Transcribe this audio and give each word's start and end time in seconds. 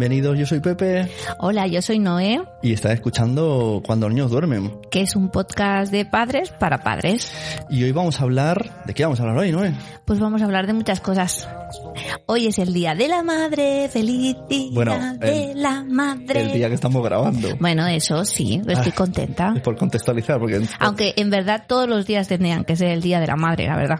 Bienvenidos, 0.00 0.38
yo 0.38 0.46
soy 0.46 0.60
Pepe 0.60 1.10
Hola, 1.40 1.66
yo 1.66 1.82
soy 1.82 1.98
Noé, 1.98 2.40
y 2.62 2.72
está 2.72 2.90
escuchando 2.90 3.82
Cuando 3.84 4.08
los 4.08 4.14
niños 4.14 4.30
duermen. 4.30 4.72
que 4.90 5.02
es 5.02 5.14
un 5.14 5.28
podcast 5.28 5.92
de 5.92 6.06
padres 6.06 6.48
para 6.58 6.78
padres. 6.78 7.30
Y 7.68 7.84
hoy 7.84 7.92
vamos 7.92 8.18
a 8.18 8.22
hablar... 8.22 8.82
¿De 8.86 8.94
qué 8.94 9.02
vamos 9.04 9.20
a 9.20 9.24
hablar 9.24 9.36
hoy, 9.36 9.52
Noé? 9.52 9.74
Pues 10.06 10.18
vamos 10.18 10.40
a 10.40 10.46
hablar 10.46 10.66
de 10.66 10.72
muchas 10.72 11.00
cosas. 11.00 11.46
Hoy 12.24 12.46
es 12.46 12.58
el 12.58 12.72
Día 12.72 12.94
de 12.94 13.08
la 13.08 13.22
Madre, 13.22 13.90
feliz 13.90 14.38
Día 14.48 14.70
Bueno, 14.72 14.94
de 15.18 15.52
el- 15.52 15.62
la 15.62 15.84
Madre. 15.84 16.40
El 16.44 16.52
día 16.52 16.68
que 16.68 16.74
estamos 16.76 17.04
grabando. 17.04 17.48
Bueno, 17.60 17.86
eso 17.86 18.24
sí, 18.24 18.62
estoy 18.66 18.92
Ah. 18.92 18.94
contenta. 18.96 19.52
Es 19.54 19.60
por 19.62 19.76
contextualizar, 19.76 20.38
porque... 20.40 20.62
Aunque 20.78 21.12
en 21.18 21.28
verdad 21.28 21.64
todos 21.68 21.86
los 21.86 22.06
días 22.06 22.26
tendrían 22.26 22.64
que 22.64 22.74
ser 22.74 22.88
el 22.88 23.02
Día 23.02 23.20
de 23.20 23.26
la 23.26 23.36
Madre, 23.36 23.66
la 23.66 23.76
verdad. 23.76 23.98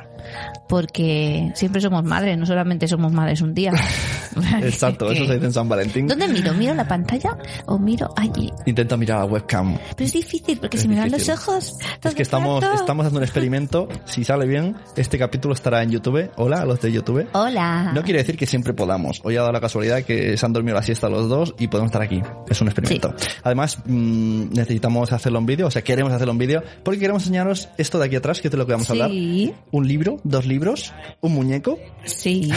Porque 0.69 1.51
siempre 1.55 1.80
somos 1.80 2.05
madres, 2.05 2.38
no 2.38 2.47
solamente 2.47 2.87
somos 2.87 3.12
madres 3.12 3.41
un 3.42 3.55
día. 3.55 3.73
Exacto, 4.62 5.10
eso 5.10 5.27
se 5.27 5.34
dice 5.34 5.46
en 5.46 5.52
San 5.52 5.69
Valentín. 5.69 6.06
¿Dónde 6.06 6.29
miro? 6.29 6.52
¿Miro 6.55 6.74
la 6.74 6.87
pantalla 6.87 7.37
o 7.66 7.79
miro 7.79 8.09
allí? 8.16 8.51
Intenta 8.66 8.96
mirar 8.96 9.19
a 9.19 9.20
la 9.20 9.27
webcam. 9.27 9.77
Pero 9.96 10.06
es 10.06 10.12
difícil 10.12 10.59
porque 10.59 10.77
Es 10.77 10.83
si 10.83 10.88
me 10.88 10.96
dan 10.96 11.09
difícil. 11.09 11.30
los 11.34 11.48
ojos. 11.48 11.74
Es 12.02 12.15
que 12.15 12.23
estamos, 12.23 12.62
rato. 12.62 12.74
estamos 12.77 13.05
haciendo 13.05 13.19
un 13.19 13.24
experimento. 13.24 13.88
Si 14.05 14.24
sale 14.24 14.46
bien, 14.46 14.77
este 14.96 15.19
capítulo 15.19 15.55
estará 15.55 15.83
en 15.83 15.91
YouTube. 15.91 16.30
Hola 16.37 16.62
a 16.62 16.65
los 16.65 16.80
de 16.80 16.93
YouTube. 16.93 17.27
Hola. 17.32 17.93
No 17.95 18.02
quiere 18.02 18.21
decir 18.21 18.37
que 18.37 18.46
siempre 18.46 18.73
podamos. 18.74 19.21
Hoy 19.24 19.37
ha 19.37 19.41
dado 19.41 19.52
la 19.52 19.60
casualidad 19.60 20.02
que 20.02 20.37
se 20.37 20.46
han 20.46 20.52
dormido 20.52 20.77
la 20.77 20.82
siesta 20.82 21.09
los 21.09 21.29
dos 21.29 21.55
y 21.59 21.68
podemos 21.68 21.88
estar 21.88 22.02
aquí. 22.02 22.23
Es 22.48 22.60
un 22.60 22.68
experimento. 22.68 23.15
Además, 23.43 23.79
mm, 23.84 24.51
necesitamos 24.52 25.12
hacerlo 25.12 25.38
en 25.41 25.46
vídeo, 25.46 25.66
o 25.66 25.71
sea, 25.71 25.82
queremos 25.82 26.13
hacerlo 26.13 26.32
en 26.32 26.38
vídeo, 26.38 26.63
porque 26.85 27.01
queremos 27.01 27.23
enseñaros 27.23 27.68
esto 27.79 27.98
de 27.98 28.07
aquí 28.07 28.16
atrás, 28.16 28.41
que 28.41 28.48
es 28.48 28.52
de 28.52 28.59
lo 28.59 28.66
que 28.66 28.73
vamos 28.73 28.88
a 28.91 28.93
hablar. 28.93 29.10
Sí, 29.10 29.52
Un 29.73 29.87
libro, 29.88 30.10
dos 30.25 30.47
libros, 30.47 30.93
un 31.21 31.35
muñeco. 31.35 31.79
sí. 32.05 32.51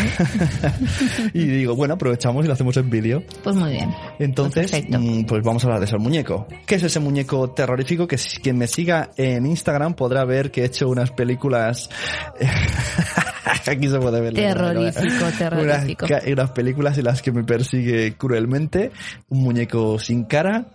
y 1.34 1.46
digo, 1.46 1.76
bueno, 1.76 1.96
aprovechamos 1.96 2.46
y 2.46 2.48
lo 2.48 2.54
hacemos 2.54 2.78
en 2.78 2.90
vídeo. 2.90 3.23
Pues 3.44 3.56
muy 3.56 3.72
bien. 3.72 3.94
Entonces, 4.20 4.72
Pues 4.72 4.86
mm, 4.90 5.23
pues 5.26 5.44
vamos 5.44 5.64
a 5.64 5.68
hablar 5.68 5.80
de 5.80 5.86
eso, 5.86 5.96
el 5.96 6.02
muñeco. 6.02 6.48
¿Qué 6.66 6.76
es 6.76 6.84
ese 6.84 7.00
muñeco 7.00 7.52
terrorífico? 7.52 8.08
Que 8.08 8.18
quien 8.42 8.58
me 8.58 8.68
siga 8.68 9.12
en 9.18 9.46
Instagram 9.46 9.94
podrá 9.94 10.26
ver 10.26 10.52
que 10.52 10.62
he 10.62 10.66
hecho 10.66 10.90
unas 10.90 11.12
películas... 11.12 11.90
Aquí 13.66 13.88
se 13.88 14.00
puede 14.00 14.20
ver. 14.20 14.34
Terrorífico, 14.34 15.26
terrorífico. 15.38 16.06
Unas, 16.06 16.26
unas 16.28 16.52
películas 16.52 16.98
en 16.98 17.06
las 17.06 17.22
que 17.22 17.31
me 17.31 17.44
persigue 17.44 18.16
cruelmente 18.18 18.92
un 19.30 19.42
muñeco 19.44 20.00
sin 20.00 20.24
cara, 20.26 20.66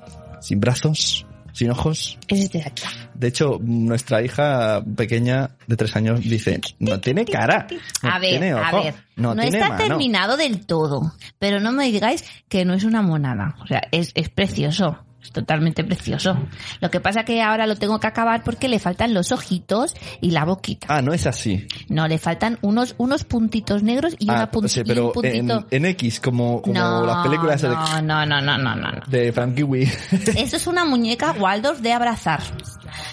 sin 0.40 0.60
brazos, 0.60 1.26
sin 1.58 1.70
ojos. 1.72 2.16
Es 2.28 2.40
este 2.40 2.58
de 2.58 2.64
aquí. 2.66 2.84
De 3.14 3.26
hecho, 3.28 3.58
nuestra 3.60 4.22
hija 4.22 4.80
pequeña 4.96 5.50
de 5.66 5.76
tres 5.76 5.94
años 5.96 6.20
dice, 6.20 6.60
no 6.78 7.00
tiene 7.00 7.24
cara. 7.24 7.66
no 8.02 8.10
A 8.10 8.18
ver, 8.20 8.30
tiene 8.30 8.52
a 8.52 8.70
ver. 8.72 8.94
no, 9.16 9.34
No, 9.34 9.42
tiene 9.42 9.58
está 9.58 9.70
mano". 9.70 9.84
terminado 9.84 10.36
del 10.36 10.64
todo. 10.66 11.12
Pero 11.40 11.58
no 11.58 11.72
me 11.72 11.86
digáis 11.90 12.24
que 12.48 12.64
no 12.64 12.74
es 12.74 12.84
una 12.84 13.02
monada. 13.02 13.56
O 13.60 13.66
sea, 13.66 13.82
es, 13.90 14.12
es 14.14 14.28
precioso. 14.28 14.98
Es 15.22 15.32
totalmente 15.32 15.82
precioso. 15.82 16.38
Lo 16.80 16.90
que 16.90 17.00
pasa 17.00 17.24
que 17.24 17.42
ahora 17.42 17.66
lo 17.66 17.74
tengo 17.74 17.98
que 17.98 18.06
acabar 18.06 18.44
porque 18.44 18.68
le 18.68 18.78
faltan 18.78 19.12
los 19.14 19.32
ojitos 19.32 19.94
y 20.20 20.30
la 20.30 20.44
boquita. 20.44 20.86
Ah, 20.88 21.02
no 21.02 21.12
es 21.12 21.26
así. 21.26 21.66
No, 21.88 22.06
le 22.06 22.18
faltan 22.18 22.56
unos, 22.62 22.94
unos 22.98 23.24
puntitos 23.24 23.82
negros 23.82 24.14
y, 24.20 24.30
una 24.30 24.42
Ah, 24.42 24.50
punti- 24.50 24.68
sí, 24.68 24.80
y 24.80 24.84
pero 24.84 25.12
puntito. 25.12 25.66
en, 25.70 25.84
en 25.84 25.84
X, 25.86 26.20
como, 26.20 26.62
como 26.62 26.74
no, 26.78 27.04
las 27.04 27.26
películas 27.26 27.60
de, 27.62 27.68
no, 27.68 28.00
no, 28.02 28.24
no, 28.26 28.40
no, 28.40 28.58
no, 28.58 28.74
no, 28.76 28.92
no. 28.92 29.00
de 29.08 29.32
Frankie 29.32 29.64
Wee. 29.64 29.90
Eso 30.36 30.56
es 30.56 30.66
una 30.68 30.84
muñeca 30.84 31.32
Waldorf 31.32 31.80
de 31.80 31.92
abrazar. 31.92 32.40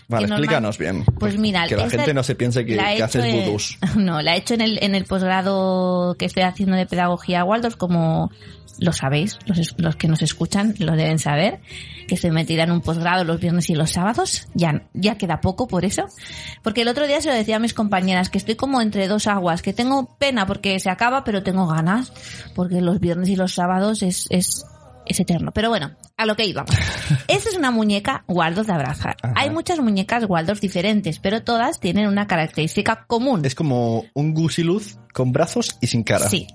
Vale, 0.07 0.27
normal- 0.27 0.39
explícanos 0.43 0.77
bien. 0.77 1.03
Pues 1.19 1.37
mira, 1.37 1.67
que 1.67 1.75
la 1.75 1.89
gente 1.89 2.13
no 2.13 2.23
se 2.23 2.35
piense 2.35 2.65
que, 2.65 2.75
que 2.75 3.03
haces 3.03 3.23
en- 3.23 3.45
vudús. 3.45 3.77
No, 3.95 4.21
la 4.21 4.35
he 4.35 4.37
hecho 4.39 4.53
en 4.53 4.61
el, 4.61 4.79
en 4.83 4.95
el 4.95 5.05
posgrado 5.05 6.15
que 6.17 6.25
estoy 6.25 6.43
haciendo 6.43 6.75
de 6.75 6.85
pedagogía 6.85 7.43
Waldorf, 7.43 7.75
como 7.75 8.31
lo 8.77 8.91
sabéis, 8.91 9.37
los, 9.45 9.73
los 9.77 9.95
que 9.95 10.09
nos 10.09 10.21
escuchan 10.21 10.75
lo 10.79 10.97
deben 10.97 11.17
saber, 11.17 11.61
que 12.09 12.15
estoy 12.15 12.31
metida 12.31 12.63
en 12.63 12.71
un 12.71 12.81
posgrado 12.81 13.23
los 13.23 13.39
viernes 13.39 13.69
y 13.69 13.73
los 13.73 13.91
sábados, 13.91 14.49
ya, 14.53 14.83
ya 14.93 15.15
queda 15.17 15.39
poco 15.39 15.65
por 15.67 15.85
eso, 15.85 16.03
porque 16.61 16.81
el 16.81 16.89
otro 16.89 17.07
día 17.07 17.21
se 17.21 17.29
lo 17.29 17.35
decía 17.35 17.55
a 17.55 17.59
mis 17.59 17.73
compañeras, 17.73 18.29
que 18.29 18.37
estoy 18.37 18.55
como 18.55 18.81
entre 18.81 19.07
dos 19.07 19.27
aguas, 19.27 19.61
que 19.61 19.71
tengo 19.71 20.17
pena 20.19 20.45
porque 20.45 20.77
se 20.81 20.89
acaba, 20.89 21.23
pero 21.23 21.41
tengo 21.41 21.67
ganas, 21.67 22.11
porque 22.53 22.81
los 22.81 22.99
viernes 22.99 23.29
y 23.29 23.37
los 23.37 23.53
sábados 23.53 24.03
es, 24.03 24.27
es, 24.29 24.65
es 25.05 25.19
eterno. 25.19 25.51
Pero 25.53 25.69
bueno, 25.69 25.91
a 26.17 26.25
lo 26.25 26.35
que 26.35 26.45
íbamos. 26.45 26.71
Esta 27.27 27.49
es 27.49 27.55
una 27.55 27.71
muñeca 27.71 28.23
Waldorf 28.27 28.67
de 28.67 28.73
abrazar. 28.73 29.15
Ajá. 29.21 29.33
Hay 29.37 29.49
muchas 29.49 29.79
muñecas 29.79 30.25
Waldorf 30.27 30.59
diferentes, 30.59 31.19
pero 31.19 31.43
todas 31.43 31.79
tienen 31.79 32.07
una 32.07 32.27
característica 32.27 33.05
común. 33.07 33.45
Es 33.45 33.55
como 33.55 34.05
un 34.13 34.33
gusiluz 34.33 34.97
con 35.13 35.31
brazos 35.31 35.77
y 35.81 35.87
sin 35.87 36.03
cara. 36.03 36.27
Sí. 36.29 36.47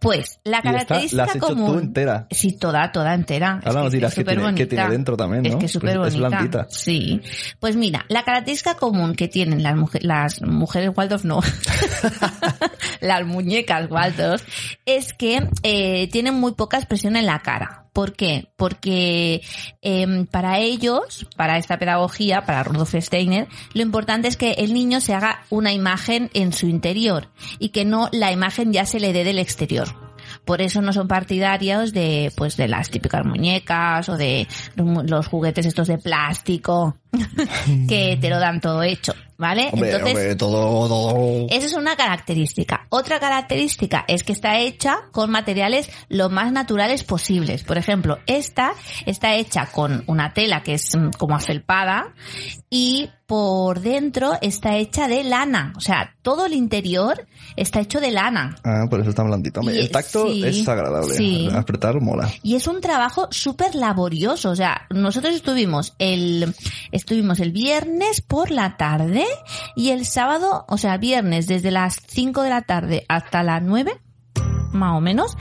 Pues 0.00 0.40
la 0.42 0.60
característica 0.62 1.16
la 1.16 1.30
has 1.30 1.36
hecho 1.36 1.46
común. 1.46 1.72
tú 1.74 1.78
entera. 1.78 2.26
Sí, 2.28 2.54
toda, 2.58 2.90
toda 2.90 3.14
entera. 3.14 3.60
Es 3.60 3.68
Ahora 3.68 3.82
nos 3.82 3.90
que 3.92 3.96
dirás 3.98 4.14
qué 4.16 4.24
tiene- 4.24 4.54
qué 4.56 4.66
tiene 4.66 4.88
dentro 4.90 5.16
también, 5.16 5.46
Es 5.46 5.52
¿no? 5.52 5.58
que 5.60 5.66
es 5.66 5.72
súper 5.72 5.96
Pues 5.96 6.08
es 6.14 6.20
bonita. 6.20 6.38
blandita. 6.38 6.66
Sí. 6.70 7.20
Pues 7.60 7.76
mira, 7.76 8.04
la 8.08 8.24
característica 8.24 8.74
común 8.74 9.14
que 9.14 9.28
tienen 9.28 9.62
las, 9.62 9.76
mujeres 9.76 10.04
las 10.04 10.42
mujeres 10.42 10.90
Waldorf, 10.96 11.22
no, 11.24 11.38
las 13.02 13.26
muñecas 13.26 13.90
Waldorf, 13.90 14.42
es 14.86 15.12
que 15.12 15.46
eh, 15.62 16.08
tienen 16.10 16.34
muy 16.34 16.52
poca 16.52 16.78
expresión 16.78 17.16
en 17.16 17.26
la 17.26 17.40
cara. 17.40 17.82
¿Por 17.92 18.14
qué? 18.14 18.48
Porque 18.56 19.42
em, 19.82 20.26
para 20.26 20.58
ellos, 20.58 21.26
para 21.36 21.58
esta 21.58 21.78
pedagogía, 21.78 22.42
para 22.46 22.62
Rudolf 22.62 22.94
Steiner, 22.94 23.48
lo 23.74 23.82
importante 23.82 24.28
es 24.28 24.38
que 24.38 24.52
el 24.52 24.72
niño 24.72 25.00
se 25.00 25.12
haga 25.12 25.44
una 25.50 25.74
imagen 25.74 26.30
en 26.32 26.54
su 26.54 26.66
interior 26.68 27.28
y 27.58 27.68
que 27.68 27.84
no 27.84 28.08
la 28.12 28.32
imagen 28.32 28.72
ya 28.72 28.86
se 28.86 28.98
le 28.98 29.12
dé 29.12 29.24
del 29.24 29.38
exterior. 29.38 29.88
Por 30.46 30.62
eso 30.62 30.80
no 30.80 30.94
son 30.94 31.06
partidarios 31.06 31.92
de, 31.92 32.32
pues, 32.36 32.56
de 32.56 32.68
las 32.68 32.88
típicas 32.88 33.26
muñecas 33.26 34.08
o 34.08 34.16
de 34.16 34.48
los 34.76 35.26
juguetes 35.26 35.66
estos 35.66 35.88
de 35.88 35.98
plástico 35.98 36.96
que 37.88 38.18
te 38.20 38.30
lo 38.30 38.38
dan 38.38 38.60
todo 38.60 38.82
hecho, 38.82 39.14
¿vale? 39.36 39.68
Hombre, 39.72 39.96
hombre, 39.96 40.34
todo, 40.34 40.88
todo. 40.88 41.46
Esa 41.50 41.66
es 41.66 41.74
una 41.74 41.94
característica. 41.96 42.86
Otra 42.88 43.20
característica 43.20 44.04
es 44.08 44.24
que 44.24 44.32
está 44.32 44.58
hecha 44.58 45.08
con 45.12 45.30
materiales 45.30 45.90
lo 46.08 46.30
más 46.30 46.52
naturales 46.52 47.04
posibles. 47.04 47.64
Por 47.64 47.76
ejemplo, 47.78 48.18
esta 48.26 48.72
está 49.04 49.34
hecha 49.34 49.66
con 49.66 50.04
una 50.06 50.32
tela 50.32 50.62
que 50.62 50.74
es 50.74 50.96
mm, 50.96 51.10
como 51.18 51.34
afelpada 51.34 52.14
y 52.70 53.10
por 53.26 53.80
dentro 53.80 54.32
está 54.42 54.76
hecha 54.76 55.08
de 55.08 55.24
lana. 55.24 55.72
O 55.76 55.80
sea, 55.80 56.14
todo 56.22 56.46
el 56.46 56.52
interior 56.52 57.26
está 57.56 57.80
hecho 57.80 58.00
de 58.00 58.10
lana. 58.10 58.56
Ah, 58.64 58.84
por 58.90 59.00
eso 59.00 59.10
está 59.10 59.22
blandito. 59.22 59.60
Y- 59.62 59.78
el 59.78 59.90
tacto 59.90 60.28
sí, 60.28 60.44
es 60.44 60.68
agradable. 60.68 61.14
sí. 61.14 61.48
Apretar 61.50 62.00
mola. 62.00 62.30
Y 62.42 62.56
es 62.56 62.66
un 62.66 62.80
trabajo 62.80 63.28
súper 63.30 63.74
laborioso. 63.74 64.50
O 64.50 64.56
sea, 64.56 64.86
nosotros 64.90 65.34
estuvimos 65.34 65.94
el, 65.98 66.54
estuvimos 67.02 67.40
el 67.40 67.50
viernes 67.52 68.20
por 68.20 68.50
la 68.52 68.76
tarde 68.76 69.24
y 69.74 69.90
el 69.90 70.06
sábado, 70.06 70.64
o 70.68 70.78
sea, 70.78 70.96
viernes 70.98 71.46
desde 71.48 71.70
las 71.72 71.96
5 72.06 72.42
de 72.42 72.50
la 72.50 72.62
tarde 72.62 73.04
hasta 73.08 73.42
las 73.42 73.60
9, 73.62 73.92
más 74.72 74.96
o 74.96 75.00
menos. 75.00 75.36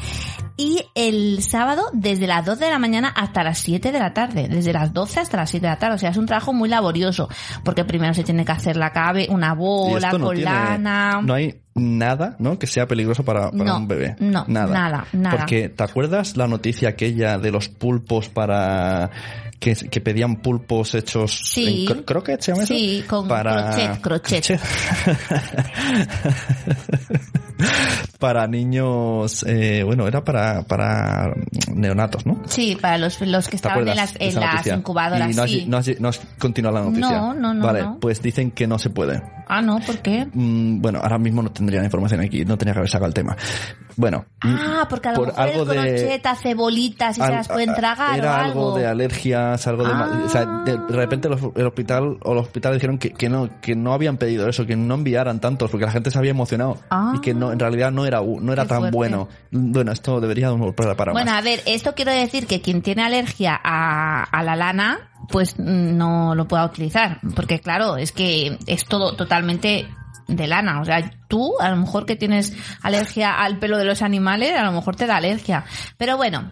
Y 0.57 0.83
el 0.95 1.41
sábado 1.41 1.83
desde 1.93 2.27
las 2.27 2.45
2 2.45 2.59
de 2.59 2.69
la 2.69 2.77
mañana 2.79 3.07
hasta 3.09 3.43
las 3.43 3.59
7 3.59 3.91
de 3.91 3.99
la 3.99 4.13
tarde. 4.13 4.47
Desde 4.47 4.73
las 4.73 4.91
12 4.93 5.19
hasta 5.21 5.37
las 5.37 5.49
7 5.49 5.65
de 5.65 5.71
la 5.71 5.79
tarde. 5.79 5.95
O 5.95 5.97
sea, 5.97 6.09
es 6.11 6.17
un 6.17 6.25
trabajo 6.25 6.51
muy 6.53 6.67
laborioso. 6.69 7.29
Porque 7.63 7.83
primero 7.85 8.13
se 8.13 8.23
tiene 8.23 8.43
que 8.45 8.51
hacer 8.51 8.75
la 8.75 8.91
cabe, 8.91 9.27
una 9.29 9.53
bola 9.55 10.11
no 10.11 10.19
con 10.19 10.35
tiene, 10.35 10.51
lana. 10.51 11.21
no 11.23 11.33
hay 11.33 11.61
nada, 11.73 12.35
¿no? 12.37 12.59
Que 12.59 12.67
sea 12.67 12.85
peligroso 12.87 13.23
para, 13.23 13.49
para 13.49 13.63
No, 13.63 13.77
un 13.77 13.87
bebé. 13.87 14.15
no, 14.19 14.45
nada. 14.47 14.73
nada, 14.73 15.05
nada. 15.13 15.37
Porque, 15.37 15.69
¿te 15.69 15.83
acuerdas 15.83 16.37
la 16.37 16.47
noticia 16.47 16.89
aquella 16.89 17.37
de 17.39 17.51
los 17.51 17.69
pulpos 17.69 18.29
para 18.29 19.09
que, 19.61 19.75
que 19.75 20.01
pedían 20.01 20.37
pulpos 20.37 20.95
hechos 20.95 21.39
Sí. 21.45 21.85
en 21.87 21.95
cro- 21.97 22.03
croquet, 22.05 22.41
se 22.41 22.51
llama 22.51 22.63
eso? 22.63 22.73
Sí, 22.73 23.03
con 23.07 23.27
crochet, 23.29 24.01
crochet. 24.01 24.59
para 28.19 28.47
niños, 28.47 29.43
eh, 29.47 29.83
bueno, 29.83 30.07
era 30.07 30.23
para, 30.23 30.63
para 30.63 31.33
neonatos, 31.73 32.25
¿no? 32.25 32.41
Sí, 32.47 32.75
para 32.79 32.97
los, 32.97 33.19
los 33.21 33.45
que 33.45 33.51
¿Te 33.51 33.55
estaban 33.57 33.87
en 33.87 33.95
las, 33.95 34.13
de 34.15 34.27
en 34.29 34.35
las 34.39 34.65
incubadoras. 34.67 35.31
Y 35.31 35.33
no 35.35 35.43
has, 35.43 35.49
sí. 35.51 35.65
no 35.67 35.77
has- 35.77 35.99
no 35.99 36.09
has 36.09 36.19
continuado 36.39 36.77
la 36.79 36.85
noticia. 36.85 37.11
No, 37.17 37.33
no, 37.33 37.53
no, 37.53 37.65
Vale, 37.65 37.81
no. 37.83 37.99
pues 37.99 38.21
dicen 38.21 38.51
que 38.51 38.65
no 38.67 38.79
se 38.79 38.89
puede. 38.89 39.21
Ah, 39.47 39.61
no, 39.61 39.79
¿por 39.79 39.99
qué? 39.99 40.27
Mm, 40.33 40.81
bueno, 40.81 40.99
ahora 41.01 41.17
mismo 41.19 41.41
no 41.43 41.51
tendría 41.51 41.79
la 41.81 41.85
información 41.85 42.21
aquí, 42.21 42.45
no 42.45 42.57
tenía 42.57 42.73
que 42.73 42.79
haber 42.79 42.89
sacado 42.89 43.07
el 43.07 43.13
tema. 43.13 43.35
Bueno, 43.95 44.25
Ah, 44.41 44.87
porque 44.89 45.09
a 45.09 45.11
lo 45.11 45.17
por 45.17 45.27
mejor 45.27 45.41
algo 45.43 45.61
el 45.63 45.67
de- 45.67 45.75
crochet 45.75 46.25
hace 46.25 46.53
bolitas 46.55 47.17
y 47.17 47.21
se 47.21 47.27
al- 47.27 47.33
las 47.33 47.47
pueden 47.47 47.73
tragar 47.75 48.17
era 48.17 48.31
o 48.31 48.35
algo 48.35 48.59
algo. 48.69 48.77
de 48.79 48.87
alergias, 49.53 49.67
algo 49.67 49.83
de, 49.87 49.93
ma- 49.93 50.23
o 50.25 50.29
sea, 50.29 50.41
Ah. 50.41 50.63
de, 50.65 50.77
de 50.77 50.95
repente 50.95 51.27
el 51.27 51.65
hospital 51.67 52.17
o 52.21 52.33
los 52.33 52.43
hospitales 52.45 52.77
dijeron 52.77 52.97
que, 52.97 53.11
que 53.11 53.29
no 53.29 53.49
que 53.61 53.75
no 53.75 53.93
habían 53.93 54.17
pedido 54.17 54.47
eso, 54.49 54.65
que 54.65 54.75
no 54.75 54.95
enviaran 54.95 55.39
tantos 55.39 55.69
porque 55.71 55.85
la 55.85 55.91
gente 55.91 56.11
se 56.11 56.17
había 56.17 56.31
emocionado 56.31 56.77
Ah. 56.89 57.13
y 57.15 57.19
que 57.21 57.33
no 57.33 57.51
en 57.51 57.59
realidad 57.59 57.91
no 57.91 58.05
era 58.05 58.21
no 58.21 58.53
era 58.53 58.63
Qué 58.63 58.69
tan 58.69 58.79
fuerte. 58.79 58.95
bueno. 58.95 59.27
Bueno, 59.51 59.91
esto 59.91 60.19
debería 60.21 60.47
para, 60.75 60.95
para 60.95 61.11
Bueno, 61.11 61.31
más. 61.31 61.39
a 61.41 61.43
ver, 61.43 61.61
esto 61.65 61.93
quiero 61.95 62.11
decir 62.11 62.47
que 62.47 62.61
quien 62.61 62.81
tiene 62.81 63.03
alergia 63.03 63.59
a, 63.63 64.23
a 64.23 64.43
la 64.43 64.55
lana, 64.55 65.09
pues 65.29 65.59
no 65.59 66.35
lo 66.35 66.47
pueda 66.47 66.65
utilizar. 66.65 67.19
Porque 67.35 67.59
claro, 67.59 67.97
es 67.97 68.11
que 68.11 68.57
es 68.67 68.85
todo 68.85 69.15
totalmente 69.15 69.87
de 70.27 70.47
lana. 70.47 70.79
O 70.81 70.85
sea, 70.85 71.11
tú, 71.27 71.55
a 71.59 71.69
lo 71.69 71.75
mejor 71.75 72.05
que 72.05 72.15
tienes 72.15 72.53
alergia 72.81 73.33
al 73.33 73.59
pelo 73.59 73.77
de 73.77 73.83
los 73.85 74.01
animales, 74.01 74.57
a 74.57 74.63
lo 74.63 74.71
mejor 74.71 74.95
te 74.95 75.05
da 75.05 75.17
alergia. 75.17 75.65
Pero 75.97 76.15
bueno, 76.15 76.51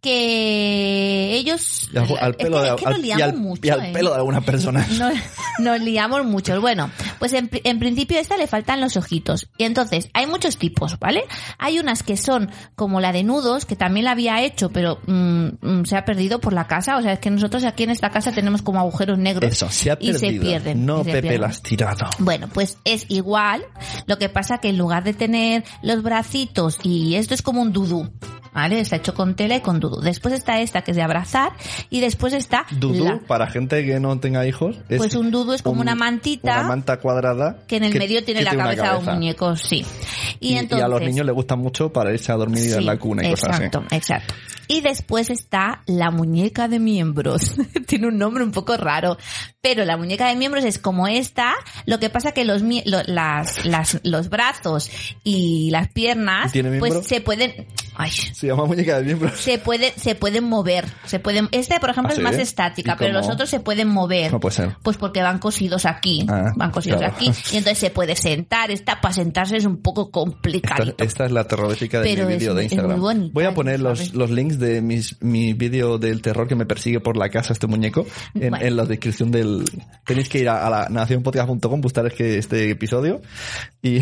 que 0.00 1.34
ellos... 1.34 1.88
Y 1.92 1.96
al, 1.98 2.06
al 2.20 2.30
es 2.30 2.36
pelo 2.36 2.56
que- 2.58 2.62
de, 2.62 2.68
es 2.70 2.74
que 2.76 2.84
nos 2.84 2.94
al- 2.94 3.00
y 3.00 3.02
liamos 3.02 3.22
al- 3.24 3.36
mucho, 3.36 3.60
y 3.64 3.68
al 3.70 3.84
¿eh? 3.86 3.90
pelo 3.92 4.10
de 4.10 4.16
algunas 4.16 4.44
personas. 4.44 4.88
nos, 4.98 5.12
nos 5.60 5.80
liamos 5.80 6.24
mucho. 6.24 6.60
Bueno, 6.60 6.90
pues 7.18 7.32
en, 7.32 7.50
en 7.64 7.78
principio 7.78 8.18
a 8.18 8.20
esta 8.20 8.36
le 8.36 8.46
faltan 8.46 8.80
los 8.80 8.96
ojitos. 8.96 9.48
Y 9.58 9.64
entonces, 9.64 10.08
hay 10.14 10.26
muchos 10.26 10.56
tipos, 10.56 10.98
¿vale? 10.98 11.24
Hay 11.58 11.78
unas 11.78 12.02
que 12.02 12.16
son 12.16 12.50
como 12.74 13.00
la 13.00 13.12
de 13.12 13.24
nudos, 13.24 13.64
que 13.64 13.76
también 13.76 14.04
la 14.04 14.12
había 14.12 14.42
hecho, 14.42 14.70
pero 14.70 14.98
mm, 15.06 15.46
mm, 15.60 15.84
se 15.84 15.96
ha 15.96 16.04
perdido 16.04 16.40
por 16.40 16.52
la 16.52 16.66
casa. 16.66 16.96
O 16.96 17.02
sea, 17.02 17.12
es 17.14 17.18
que 17.18 17.30
nosotros 17.30 17.64
aquí 17.64 17.82
en 17.84 17.90
esta 17.90 18.10
casa 18.10 18.32
tenemos 18.32 18.62
como 18.62 18.78
agujeros 18.80 19.18
negros. 19.18 19.50
Eso, 19.50 19.68
se 19.70 19.90
ha 19.90 19.94
y 20.00 20.12
perdido. 20.12 20.18
se 20.18 20.40
pierden. 20.40 20.86
No 20.86 21.00
y 21.00 21.04
se 21.04 21.10
Pepe 21.10 21.22
pierden. 21.22 21.40
las 21.42 21.62
tirado. 21.62 22.06
Bueno, 22.18 22.48
pues 22.52 22.78
es 22.84 23.06
igual. 23.08 23.64
Lo 24.06 24.18
que 24.18 24.28
pasa 24.28 24.58
que 24.58 24.68
en 24.68 24.78
lugar 24.78 25.04
de 25.04 25.14
tener 25.14 25.64
los 25.82 26.02
bracitos 26.02 26.78
y 26.82 27.14
esto 27.16 27.34
es 27.34 27.42
como 27.42 27.62
un 27.62 27.72
dudú. 27.72 28.10
¿Vale? 28.58 28.80
Está 28.80 28.96
hecho 28.96 29.14
con 29.14 29.36
tela 29.36 29.54
y 29.54 29.60
con 29.60 29.78
dudú. 29.78 30.00
Después 30.00 30.34
está 30.34 30.60
esta 30.60 30.82
que 30.82 30.90
es 30.90 30.96
de 30.96 31.02
abrazar 31.04 31.52
y 31.90 32.00
después 32.00 32.32
está 32.32 32.66
Dudú, 32.72 33.04
la- 33.04 33.20
para 33.20 33.46
gente 33.46 33.86
que 33.86 34.00
no 34.00 34.18
tenga 34.18 34.44
hijos, 34.48 34.76
es 34.88 34.98
Pues 34.98 35.14
un 35.14 35.30
dudú 35.30 35.52
es 35.52 35.62
como 35.62 35.80
una 35.80 35.94
mantita 35.94 36.58
Una 36.58 36.68
manta 36.68 36.96
cuadrada. 36.98 37.58
que 37.68 37.76
en 37.76 37.84
el 37.84 37.96
medio 37.96 38.24
tiene 38.24 38.42
la 38.42 38.56
cabeza 38.56 38.94
de 38.94 38.98
un 38.98 39.04
muñeco, 39.04 39.54
sí. 39.54 39.84
Y, 40.40 40.48
Y, 40.48 40.54
y 40.54 40.58
entonces, 40.58 40.84
a 40.84 40.88
los 40.88 41.00
niños 41.00 41.24
les 41.24 41.34
gusta 41.36 41.54
mucho 41.54 41.92
para 41.92 42.12
irse 42.12 42.32
a 42.32 42.34
dormir 42.34 42.62
sí, 42.62 42.72
en 42.72 42.84
la 42.84 42.96
cuna 42.98 43.24
y 43.24 43.30
cosas 43.30 43.50
así. 43.50 43.64
exacto, 43.64 43.94
exacto. 43.94 44.34
Y 44.70 44.82
después 44.82 45.30
está 45.30 45.82
la 45.86 46.10
muñeca 46.10 46.68
de 46.68 46.78
miembros. 46.78 47.54
Tiene 47.86 48.08
un 48.08 48.18
nombre 48.18 48.44
un 48.44 48.50
poco 48.52 48.76
raro, 48.76 49.16
pero 49.62 49.84
la 49.86 49.96
muñeca 49.96 50.28
de 50.28 50.36
miembros 50.36 50.64
es 50.64 50.78
como 50.78 51.06
esta. 51.08 51.54
Lo 51.86 51.98
que 51.98 52.10
pasa 52.10 52.32
que 52.32 52.44
los 52.44 52.60
lo- 52.62 53.02
las, 53.06 53.64
las, 53.64 53.98
los 54.02 54.28
brazos 54.28 54.90
y 55.24 55.70
las 55.70 55.88
piernas, 55.88 56.52
pues 56.80 57.06
se 57.06 57.22
pueden, 57.22 57.66
ay, 57.96 58.10
Se 58.10 58.47
llama 58.48 58.64
muñeca 58.66 58.98
de 58.98 59.04
miembros. 59.04 59.38
se 59.40 59.58
puede, 59.58 59.92
se 59.96 60.14
pueden 60.14 60.44
mover, 60.44 60.86
se 61.04 61.18
pueden, 61.20 61.48
este 61.52 61.78
por 61.80 61.90
ejemplo 61.90 62.10
¿Ah, 62.10 62.12
es 62.14 62.16
sí? 62.18 62.22
más 62.22 62.38
¿Y 62.38 62.40
estática, 62.40 62.96
pero 62.98 63.12
los 63.12 63.28
otros 63.28 63.48
se 63.50 63.60
pueden 63.60 63.88
mover. 63.88 64.32
No 64.32 64.40
puede 64.40 64.54
ser. 64.56 64.76
Pues 64.82 64.96
porque 64.96 65.22
van 65.22 65.38
cosidos 65.38 65.86
aquí, 65.86 66.26
Ah, 66.28 66.52
van 66.56 66.70
cosidos 66.70 66.98
claro. 66.98 67.14
aquí, 67.14 67.26
y 67.52 67.56
entonces 67.56 67.78
se 67.78 67.90
puede 67.90 68.16
sentar, 68.16 68.70
esta 68.70 69.00
para 69.00 69.14
sentarse 69.14 69.56
es 69.56 69.64
un 69.64 69.78
poco 69.82 70.02
Esta, 70.02 70.12
complicadito. 70.12 71.04
esta 71.04 71.26
es 71.26 71.32
la 71.32 71.44
terrorífica 71.44 72.00
de 72.00 72.04
Pero 72.14 72.26
mi 72.26 72.34
es 72.34 72.38
vídeo 72.40 72.54
de 72.54 72.64
es 72.66 72.72
Instagram. 72.72 73.00
bonita, 73.00 73.30
Voy 73.34 73.44
a 73.44 73.48
es 73.48 73.54
poner 73.54 73.80
los, 73.80 74.14
los 74.14 74.30
links 74.30 74.58
de 74.58 74.80
mis, 74.82 75.20
mi 75.22 75.52
vídeo 75.52 75.98
del 75.98 76.20
terror 76.22 76.46
que 76.48 76.54
me 76.54 76.66
persigue 76.66 77.00
por 77.00 77.16
la 77.16 77.28
casa 77.28 77.52
este 77.52 77.66
muñeco 77.66 78.06
en, 78.34 78.50
Bueno. 78.50 78.64
en 78.66 78.76
la 78.76 78.84
descripción 78.84 79.30
del... 79.30 79.64
Tenéis 80.04 80.28
que 80.28 80.38
ir 80.40 80.48
a, 80.48 80.66
a 80.66 80.70
la 80.70 80.88
nacionpodcast.com, 80.88 81.80
buscar 81.80 82.06
este, 82.06 82.38
este 82.38 82.70
episodio 82.70 83.20
y, 83.82 83.98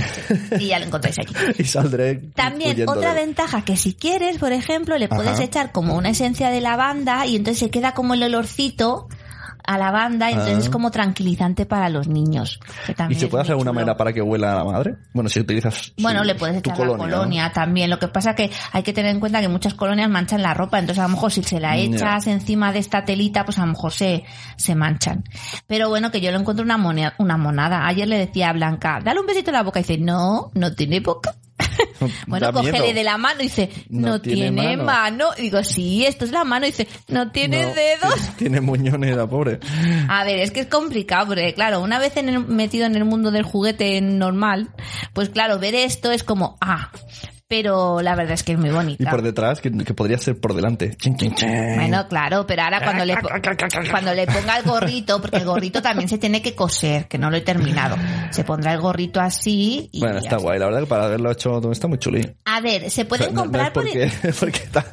Y 0.59 0.69
ya 0.69 0.79
lo 0.79 0.87
encontráis 0.87 1.19
aquí. 1.19 1.35
y 1.59 1.65
saldré 1.65 2.17
También 2.35 2.89
otra 2.89 3.15
de 3.15 3.21
ventaja 3.21 3.65
que 3.65 3.77
si 3.77 3.95
quieres, 3.95 4.36
por 4.39 4.53
ejemplo, 4.53 4.97
le 4.99 5.09
puedes 5.09 5.33
Ajá. 5.33 5.43
echar 5.45 5.73
como 5.73 5.95
una 5.97 6.11
esencia 6.11 6.51
de 6.51 6.61
lavanda 6.61 7.27
y 7.27 7.37
entonces 7.37 7.59
se 7.59 7.71
queda 7.71 7.93
como 7.93 8.15
el 8.15 8.23
olorcito 8.23 9.09
a 9.69 9.79
lavanda 9.79 10.31
y 10.31 10.35
entonces 10.35 10.59
Ah. 10.59 10.61
es 10.61 10.69
como 10.71 10.93
tranquilizante 10.93 11.67
para 11.67 11.89
los 11.89 12.07
niños. 12.07 12.61
que 12.87 12.95
¿Y 13.11 13.15
se 13.17 13.27
puede 13.27 13.43
hacer 13.43 13.55
alguna 13.55 13.73
manera 13.73 13.97
para 13.97 14.13
que 14.13 14.23
huela 14.23 14.53
a 14.53 14.55
la 14.55 14.65
madre? 14.65 14.95
Bueno, 15.13 15.29
si 15.29 15.41
utilizas 15.41 15.75
su- 15.75 15.93
Bueno, 16.01 16.23
le 16.23 16.37
puedes 16.37 16.59
echar 16.59 16.79
la 16.79 16.97
colonia 16.97 17.47
¿no? 17.49 17.53
también. 17.53 17.91
Lo 17.91 17.99
que 17.99 18.07
pasa 18.07 18.37
que 18.37 18.49
hay 18.71 18.85
que 18.85 18.93
tener 18.93 19.11
en 19.11 19.19
cuenta 19.19 19.41
que 19.41 19.49
muchas 19.49 19.75
colonias 19.75 20.09
manchan 20.09 20.41
la 20.41 20.55
ropa. 20.55 20.79
Entonces, 20.79 21.01
a 21.03 21.09
lo 21.09 21.15
mejor 21.15 21.33
si 21.33 21.43
se 21.43 21.59
la 21.59 21.77
echas 21.77 22.29
encima 22.29 22.73
de 22.73 22.79
esta 22.79 23.05
telita, 23.05 23.45
pues 23.45 23.59
a 23.59 23.63
lo 23.63 23.73
mejor 23.73 23.93
se, 23.93 24.23
se 24.57 24.77
manchan. 24.77 25.25
Pero 25.67 25.89
bueno, 25.89 26.13
que 26.13 26.21
yo 26.21 26.31
lo 26.31 26.39
encuentro 26.39 26.65
una, 26.65 26.77
moneda, 26.79 27.15
una 27.19 27.37
monada. 27.37 27.89
Ayer 27.89 28.07
le 28.07 28.19
decía 28.19 28.51
a 28.51 28.53
Blanca, 28.53 29.01
dale 29.05 29.19
un 29.19 29.27
besito 29.27 29.51
en 29.51 29.55
la 29.57 29.63
boca. 29.65 29.81
Y 29.81 29.83
dice, 29.83 29.99
no, 29.99 30.53
no 30.55 30.75
tiene 30.77 31.01
boca. 31.01 31.35
Bueno, 32.27 32.53
cógele 32.53 32.93
de 32.93 33.05
la 33.05 33.17
mano 33.17 33.41
y 33.41 33.45
dice, 33.45 33.71
no, 33.89 34.09
No 34.09 34.21
tiene, 34.21 34.51
tiene 34.51 34.77
mano. 34.77 34.85
mano. 34.85 35.31
Y 35.39 35.43
digo, 35.43 35.63
sí, 35.65 36.05
esto 36.05 36.25
es 36.25 36.31
la 36.31 36.45
mano. 36.45 36.67
Y 36.67 36.71
dice, 36.71 36.87
no 37.09 37.31
tiene 37.31 37.63
No, 37.63 37.75
dedos. 37.75 38.15
tiene- 38.37 38.57
Tiene 38.57 38.61
muñones 38.61 39.17
la 39.17 39.27
pobre. 39.27 39.59
A 40.09 40.25
ver, 40.25 40.39
es 40.41 40.51
que 40.51 40.61
es 40.61 40.67
complicado, 40.67 41.29
porque 41.29 41.55
claro, 41.55 41.81
una 41.81 41.99
vez 41.99 42.17
en 42.17 42.29
el- 42.29 42.47
metido 42.47 42.87
en 42.87 42.95
el 42.97 43.05
mundo 43.05 43.31
del 43.31 43.43
juguete 43.45 44.01
normal, 44.01 44.69
pues 45.15 45.31
claro, 45.31 45.59
ver 45.59 45.75
esto 45.75 46.13
es 46.13 46.23
como, 46.23 46.57
ah, 46.61 46.91
pero 47.49 48.03
la 48.03 48.15
verdad 48.17 48.33
es 48.35 48.43
que 48.43 48.53
es 48.53 48.59
muy 48.59 48.71
Y 48.71 48.73
bonita. 48.73 49.11
por 49.11 49.23
detrás, 49.23 49.61
que, 49.61 49.71
que 49.71 49.95
podría 49.95 50.19
ser 50.19 50.39
por 50.41 50.55
delante. 50.55 50.97
Chin, 50.97 51.17
chin, 51.17 51.35
chin. 51.35 51.49
Bueno, 51.77 52.07
claro, 52.09 52.47
pero 52.47 52.63
ahora 52.63 52.81
cuando 52.83 53.05
le, 53.05 53.15
cuando 53.91 54.15
le 54.15 54.27
ponga 54.27 54.57
el 54.59 54.65
gorrito, 54.65 55.21
porque 55.21 55.37
el 55.39 55.45
gorrito 55.45 55.81
también 55.81 56.09
se 56.09 56.19
tiene 56.19 56.43
que 56.43 56.55
coser, 56.55 57.07
que 57.07 57.19
no 57.19 57.31
lo 57.31 57.37
he 57.37 57.43
terminado. 57.43 57.97
Se 58.31 58.43
pondrá 58.45 58.73
el 58.73 58.81
gorrito 58.81 59.21
así 59.21 59.89
y 59.93 60.01
Bueno, 60.01 60.19
está 60.19 60.39
guay. 60.39 60.59
La 60.59 60.67
verdad 60.67 60.81
que 60.81 60.87
para 60.87 61.05
haberlo 61.05 61.31
hecho 61.31 61.71
está 61.71 61.87
muy 61.87 61.99
chuli. 61.99 62.29
A 62.45 62.61
ver, 62.61 62.91
se 62.91 63.05
pueden 63.05 63.29
No- 63.29 63.35
no 63.35 63.41
comprar 63.43 63.67
es 63.67 63.73
porque, 63.73 64.11
porque 64.41 64.59
está, 64.59 64.85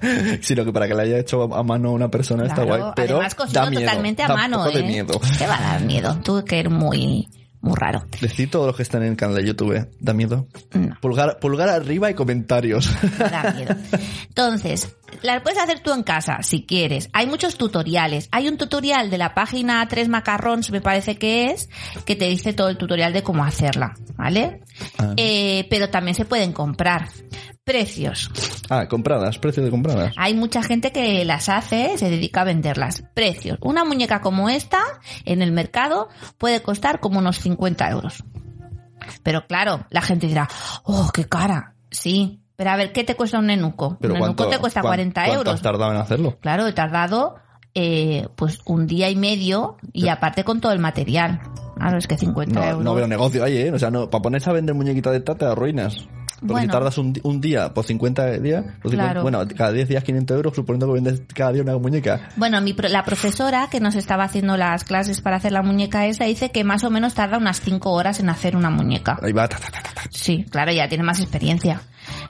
sino 0.42 0.64
que 0.66 0.72
para 0.72 0.88
que 0.88 0.94
la 0.94 1.04
haya 1.04 1.18
hecho 1.18 1.54
a 1.54 1.64
mano 1.64 1.92
una 1.92 2.10
persona 2.10 2.44
está 2.44 2.64
Claro, 2.64 2.68
guay. 2.84 2.94
Pero 2.96 3.16
además 3.16 3.36
cosido 3.36 3.62
da 3.62 3.70
miedo. 3.70 3.82
totalmente 3.86 4.24
a 4.24 4.28
mano, 4.30 4.68
¿eh? 4.70 4.74
de 4.78 4.84
miedo. 4.84 5.20
Te 5.40 5.48
va 5.48 5.58
a 5.58 5.62
dar 5.74 5.82
miedo. 5.82 6.20
Tú 6.24 6.44
que 6.46 6.60
eres 6.60 6.72
muy, 6.72 7.28
muy 7.64 7.76
raro. 7.78 8.04
Decir 8.20 8.52
todos 8.52 8.68
los 8.68 8.76
que 8.76 8.84
están 8.84 9.04
en 9.04 9.12
el 9.12 9.18
canal 9.18 9.38
de 9.38 9.46
YouTube, 9.46 9.88
da 10.02 10.14
miedo. 10.14 10.48
No. 10.74 10.98
Pulgar, 11.00 11.40
pulgar 11.40 11.70
arriba 11.70 12.12
y 12.12 12.14
comentarios. 12.14 12.92
Me 13.02 13.30
da 13.30 13.54
miedo. 13.54 13.76
Entonces, 14.28 14.98
la 15.22 15.42
puedes 15.44 15.60
hacer 15.60 15.80
tú 15.80 15.94
en 15.94 16.04
casa, 16.04 16.40
si 16.42 16.64
quieres. 16.66 17.10
Hay 17.14 17.28
muchos 17.28 17.58
tutoriales. 17.58 18.30
Hay 18.32 18.48
un 18.48 18.58
tutorial 18.58 19.10
de 19.10 19.18
la 19.18 19.34
página 19.34 19.88
3 19.88 20.10
Macarrons, 20.10 20.72
me 20.72 20.82
parece 20.82 21.18
que 21.18 21.52
es, 21.52 21.70
que 22.06 22.16
te 22.16 22.28
dice 22.28 22.54
todo 22.54 22.70
el 22.70 22.78
tutorial 22.78 23.14
de 23.14 23.24
cómo 23.24 23.44
hacerla, 23.44 23.94
¿vale? 24.16 24.62
Ah. 24.98 25.14
Eh, 25.18 25.68
pero 25.70 25.90
también 25.90 26.16
se 26.16 26.26
pueden 26.26 26.54
comprar. 26.54 27.10
Precios. 27.64 28.30
ah, 28.70 28.88
compradas, 28.90 29.40
precio 29.40 29.64
de 29.64 29.70
compradas. 29.70 30.14
Hay 30.18 30.34
mucha 30.34 30.62
gente 30.64 30.92
que 30.92 31.24
las 31.24 31.48
hace, 31.48 31.98
se 31.98 32.10
dedica 32.10 32.42
a 32.42 32.44
venderlas. 32.46 33.04
Precios. 33.14 33.58
Una 33.62 33.86
muñeca 33.86 34.20
como 34.20 34.50
esta, 34.50 34.82
en 35.24 35.42
el 35.42 35.54
mercado, 35.54 36.10
puede 36.38 36.62
costar 36.62 37.00
como 37.00 37.20
unos 37.20 37.40
50 37.40 37.90
euros. 37.90 38.24
Pero 39.24 39.48
claro, 39.48 39.86
la 39.90 40.02
gente 40.02 40.28
dirá, 40.28 40.50
oh, 40.84 41.10
qué 41.14 41.26
cara. 41.26 41.76
Sí. 41.90 42.43
Pero 42.56 42.70
a 42.70 42.76
ver, 42.76 42.92
¿qué 42.92 43.04
te 43.04 43.16
cuesta 43.16 43.40
un 43.40 43.48
nenuco? 43.48 43.98
Pero 44.00 44.14
un 44.14 44.20
nenuco 44.20 44.36
¿cuánto, 44.38 44.56
te 44.56 44.60
cuesta 44.62 44.82
cuán- 44.82 44.92
40 44.92 45.22
¿Cuánto 45.24 45.38
euros. 45.40 45.54
has 45.56 45.62
tardado 45.62 45.92
en 45.92 45.98
hacerlo? 45.98 46.38
Claro, 46.40 46.68
he 46.68 46.74
tardado 46.74 47.36
eh, 47.76 48.28
pues 48.36 48.60
un 48.66 48.86
día 48.86 49.10
y 49.10 49.16
medio 49.16 49.78
y 49.94 50.08
aparte 50.10 50.44
con 50.44 50.62
todo 50.62 50.72
el 50.74 50.80
material. 50.80 51.40
Claro, 51.76 51.98
es 51.98 52.06
que 52.08 52.18
50 52.18 52.60
No, 52.60 52.66
euros. 52.66 52.84
no 52.84 52.94
veo 52.94 53.08
negocio 53.08 53.44
ahí, 53.44 53.58
¿eh? 53.58 53.72
O 53.72 53.80
sea, 53.80 53.90
no, 53.90 54.10
para 54.10 54.22
ponerse 54.22 54.50
a 54.50 54.54
vender 54.54 54.76
muñequitas 54.76 55.12
de 55.12 55.18
esta 55.18 55.34
te 55.36 55.46
arruinas. 55.46 56.08
Porque 56.48 56.64
si 56.64 56.68
tardas 56.68 56.98
un, 56.98 57.14
un 57.24 57.42
día 57.42 57.74
por 57.74 57.86
50 57.86 58.40
días, 58.40 58.64
por 58.82 58.92
50 58.92 59.04
Claro. 59.04 59.22
bueno, 59.24 59.48
cada 59.56 59.72
10 59.72 59.88
días 59.90 60.04
500 60.04 60.36
euros, 60.38 60.56
suponiendo 60.56 60.88
que 60.88 60.94
vendes 60.94 61.22
cada 61.34 61.52
día 61.54 61.62
una 61.64 61.78
muñeca. 61.78 62.30
Bueno, 62.36 62.60
mi 62.62 62.74
la 62.74 63.04
profesora 63.04 63.68
que 63.72 63.80
nos 63.80 63.96
estaba 63.96 64.24
haciendo 64.24 64.58
las 64.58 64.84
clases 64.84 65.22
para 65.22 65.38
hacer 65.38 65.52
la 65.52 65.62
muñeca 65.62 66.06
esa 66.06 66.26
dice 66.26 66.52
que 66.52 66.64
más 66.64 66.84
o 66.84 66.90
menos 66.90 67.14
tarda 67.14 67.38
unas 67.38 67.62
5 67.62 67.92
horas 67.92 68.20
en 68.20 68.30
hacer 68.30 68.56
una 68.56 68.70
muñeca. 68.70 69.18
Ahí 69.22 69.32
va, 69.34 69.48
ta, 69.48 69.58
ta, 69.58 69.70
ta. 69.72 69.82
Sí, 70.10 70.46
claro, 70.50 70.72
ya 70.72 70.88
tiene 70.88 71.04
más 71.04 71.20
experiencia. 71.20 71.82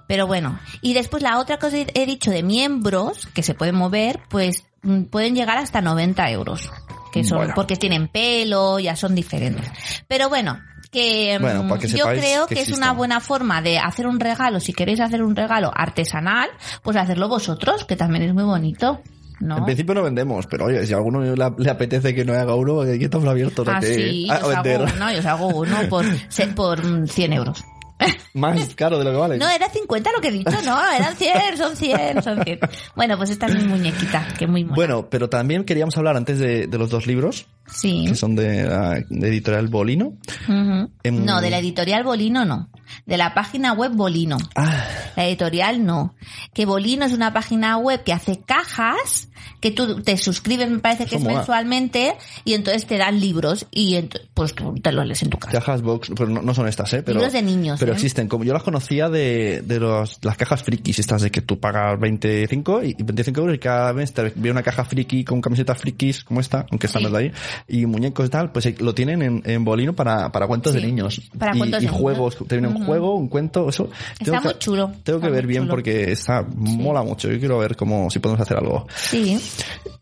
Pero 0.08 0.27
bueno, 0.27 0.60
y 0.82 0.93
después 0.93 1.24
la 1.24 1.39
otra 1.39 1.58
cosa 1.58 1.77
he 1.77 2.05
dicho 2.05 2.29
de 2.32 2.43
miembros 2.43 3.27
que 3.34 3.41
se 3.43 3.53
pueden 3.55 3.75
mover, 3.75 4.20
pues 4.29 4.63
mm, 4.84 5.03
pueden 5.05 5.36
llegar 5.36 5.58
hasta 5.58 5.82
90 5.82 6.29
euros. 6.32 6.70
Que 7.12 7.24
son, 7.24 7.38
Bueno. 7.39 7.53
porque 7.55 7.75
tienen 7.75 8.08
pelo, 8.08 8.79
ya 8.79 8.96
son 8.96 9.13
diferentes. 9.15 9.72
Pero 10.08 10.29
bueno, 10.29 10.60
que, 10.93 11.38
mm, 11.38 11.41
Bueno, 11.41 11.67
para 11.67 11.81
que 11.81 11.88
yo 11.89 12.05
creo 12.05 12.47
que 12.47 12.55
que, 12.55 12.62
es 12.62 12.71
una 12.71 12.93
buena 12.93 13.19
forma 13.19 13.62
de 13.62 13.79
hacer 13.79 14.07
un 14.07 14.19
regalo. 14.19 14.59
Si 14.62 14.71
queréis 14.71 15.01
hacer 15.01 15.21
un 15.23 15.35
regalo 15.35 15.71
artesanal, 15.75 16.50
pues 16.83 16.95
hacerlo 16.95 17.27
vosotros, 17.27 17.83
que 17.83 17.95
también 17.97 18.23
es 18.23 18.33
muy 18.33 18.43
bonito. 18.43 19.01
¿No? 19.39 19.57
En 19.57 19.65
principio 19.65 19.93
no 19.95 20.03
vendemos, 20.03 20.47
pero 20.47 20.65
oye, 20.65 20.85
si 20.85 20.93
a 20.93 20.97
alguno 20.97 21.19
le, 21.21 21.69
apetece 21.69 22.15
que 22.15 22.23
no 22.23 22.31
haga 22.33 22.55
uno, 22.55 22.81
aquí 22.81 23.03
estamos 23.03 23.27
abiertos 23.27 23.67
a, 23.67 23.77
Ah, 23.77 23.79
que- 23.81 23.93
sí, 23.95 24.27
a 24.31 24.39
yo 24.39 24.47
os 24.47 24.53
vender. 24.53 24.75
hago 24.81 24.93
uno, 24.95 25.12
yo 25.12 25.19
os 25.19 25.25
hago 25.25 25.47
uno 25.47 25.77
por, 25.89 26.05
por 26.55 26.85
mm, 26.85 27.07
100 27.07 27.33
euros. 27.33 27.63
Más 28.33 28.73
caro 28.75 28.97
de 29.00 29.03
lo 29.05 29.12
que 29.12 29.17
vale. 29.17 29.38
No, 29.38 29.50
era 29.50 29.69
50 29.69 30.12
lo 30.12 30.21
que 30.21 30.29
he 30.29 30.31
dicho, 30.31 30.51
no, 30.65 30.79
eran 30.91 31.15
100, 31.15 31.57
son 31.57 31.75
100, 31.75 32.23
son 32.23 32.43
100. 32.43 32.59
Bueno, 32.95 33.17
pues 33.17 33.29
esta 33.31 33.47
es 33.47 33.55
mi 33.55 33.63
muñequita, 33.63 34.27
que 34.38 34.47
muy 34.47 34.63
mona. 34.63 34.75
Bueno, 34.75 35.07
pero 35.09 35.29
también 35.29 35.63
queríamos 35.65 35.97
hablar 35.97 36.15
antes 36.15 36.39
de, 36.39 36.67
de 36.67 36.77
los 36.77 36.89
dos 36.89 37.05
libros, 37.05 37.47
sí. 37.67 38.05
que 38.08 38.15
son 38.15 38.36
de 38.36 38.63
la 38.63 39.01
de 39.10 39.27
editorial 39.27 39.67
Bolino. 39.67 40.13
Em, 40.48 41.25
No, 41.25 41.41
de 41.41 41.50
la 41.50 41.60
editorial 41.60 42.03
Bolino 42.03 42.46
no. 42.46 42.70
De 43.05 43.17
la 43.17 43.34
página 43.34 43.74
web 43.74 43.93
Bolino. 43.93 44.38
Ah, 44.55 44.86
La 45.15 45.25
editorial 45.27 45.84
no. 45.86 46.15
Que 46.53 46.65
Bolino 46.65 47.05
es 47.05 47.13
una 47.13 47.34
página 47.34 47.77
web 47.77 48.03
que 48.03 48.13
hace 48.13 48.41
cajas, 48.41 49.29
que 49.60 49.72
tú 49.72 50.01
te 50.01 50.17
suscribes, 50.17 50.70
me 50.70 50.79
parece 50.79 51.05
que 51.05 51.15
Eso 51.15 51.27
es 51.29 51.36
mensualmente, 51.36 52.15
y 52.46 52.53
entonces 52.53 52.86
te 52.86 52.98
dan 52.98 53.20
libros 53.20 53.65
y 53.72 53.98
pues 54.34 54.53
tú 54.53 54.75
te 54.75 54.91
los 54.91 55.05
lees 55.08 55.24
en 55.24 55.29
tu 55.32 55.38
casa. 55.39 55.53
cajas 55.53 55.82
box, 55.82 56.12
pero 56.15 56.29
no, 56.29 56.41
no 56.41 56.53
son 56.53 56.67
estas, 56.67 56.93
¿eh? 56.93 57.01
Pero, 57.03 57.17
Libros 57.20 57.34
de 57.34 57.41
niños, 57.41 57.79
Pero 57.79 57.93
¿eh? 57.93 57.96
existen. 57.96 58.27
Como 58.27 58.43
yo 58.43 58.53
las 58.53 58.63
conocía 58.63 59.10
de, 59.10 59.62
de 59.65 59.79
los, 59.79 60.20
las 60.22 60.38
cajas 60.38 60.62
frikis, 60.63 61.00
estas 61.00 61.22
de 61.24 61.32
que 61.32 61.41
tú 61.41 61.60
pagas 61.60 62.00
25 62.00 62.84
y 62.84 62.96
25 63.00 63.39
euros 63.41 63.55
y 63.55 63.60
cada 63.60 63.91
mes 63.93 64.13
te 64.13 64.24
viene 64.36 64.51
una 64.51 64.63
caja 64.63 64.86
friki 64.86 65.24
con 65.24 65.41
camisetas 65.41 65.77
frikis 65.79 66.24
como 66.24 66.39
esta, 66.41 66.65
aunque 66.70 66.88
esta 66.88 67.00
Sí. 67.00 67.05
no 67.05 67.10
es 67.10 67.13
de 67.13 67.20
ahí. 67.20 67.32
Y 67.67 67.86
muñecos 67.86 68.25
y 68.27 68.29
tal, 68.29 68.51
pues 68.51 68.65
eh, 68.65 68.75
lo 68.79 68.93
tienen 68.93 69.22
en, 69.22 69.41
en 69.45 69.63
bolino 69.65 69.93
para, 69.93 70.31
para 70.31 70.48
cuentos 70.48 70.74
Sí, 70.74 70.79
de 70.81 70.86
niños. 70.88 71.22
para 71.38 71.55
y, 71.55 71.60
cuentos 71.60 71.81
y 71.83 71.86
de 71.88 71.91
juegos, 71.91 72.38
te 72.48 72.55
viene 72.60 72.67
un 72.67 72.86
juego, 72.86 73.15
un 73.15 73.27
cuento, 73.27 73.69
eso. 73.69 73.89
Está 74.19 74.39
que- 74.39 74.45
muy 74.45 74.57
chulo, 74.60 74.91
Tengo 75.03 75.19
que 75.19 75.29
ver 75.29 75.48
bien 75.48 75.63
chulo. 75.63 75.74
porque 75.74 76.12
está, 76.12 76.45
mola 76.55 77.03
mucho. 77.03 77.31
Yo 77.31 77.39
quiero 77.39 77.57
ver 77.60 77.75
cómo, 77.75 78.10
si 78.10 78.19
podemos 78.19 78.41
hacer 78.41 78.57
algo. 78.57 78.88
Sí. 78.95 79.39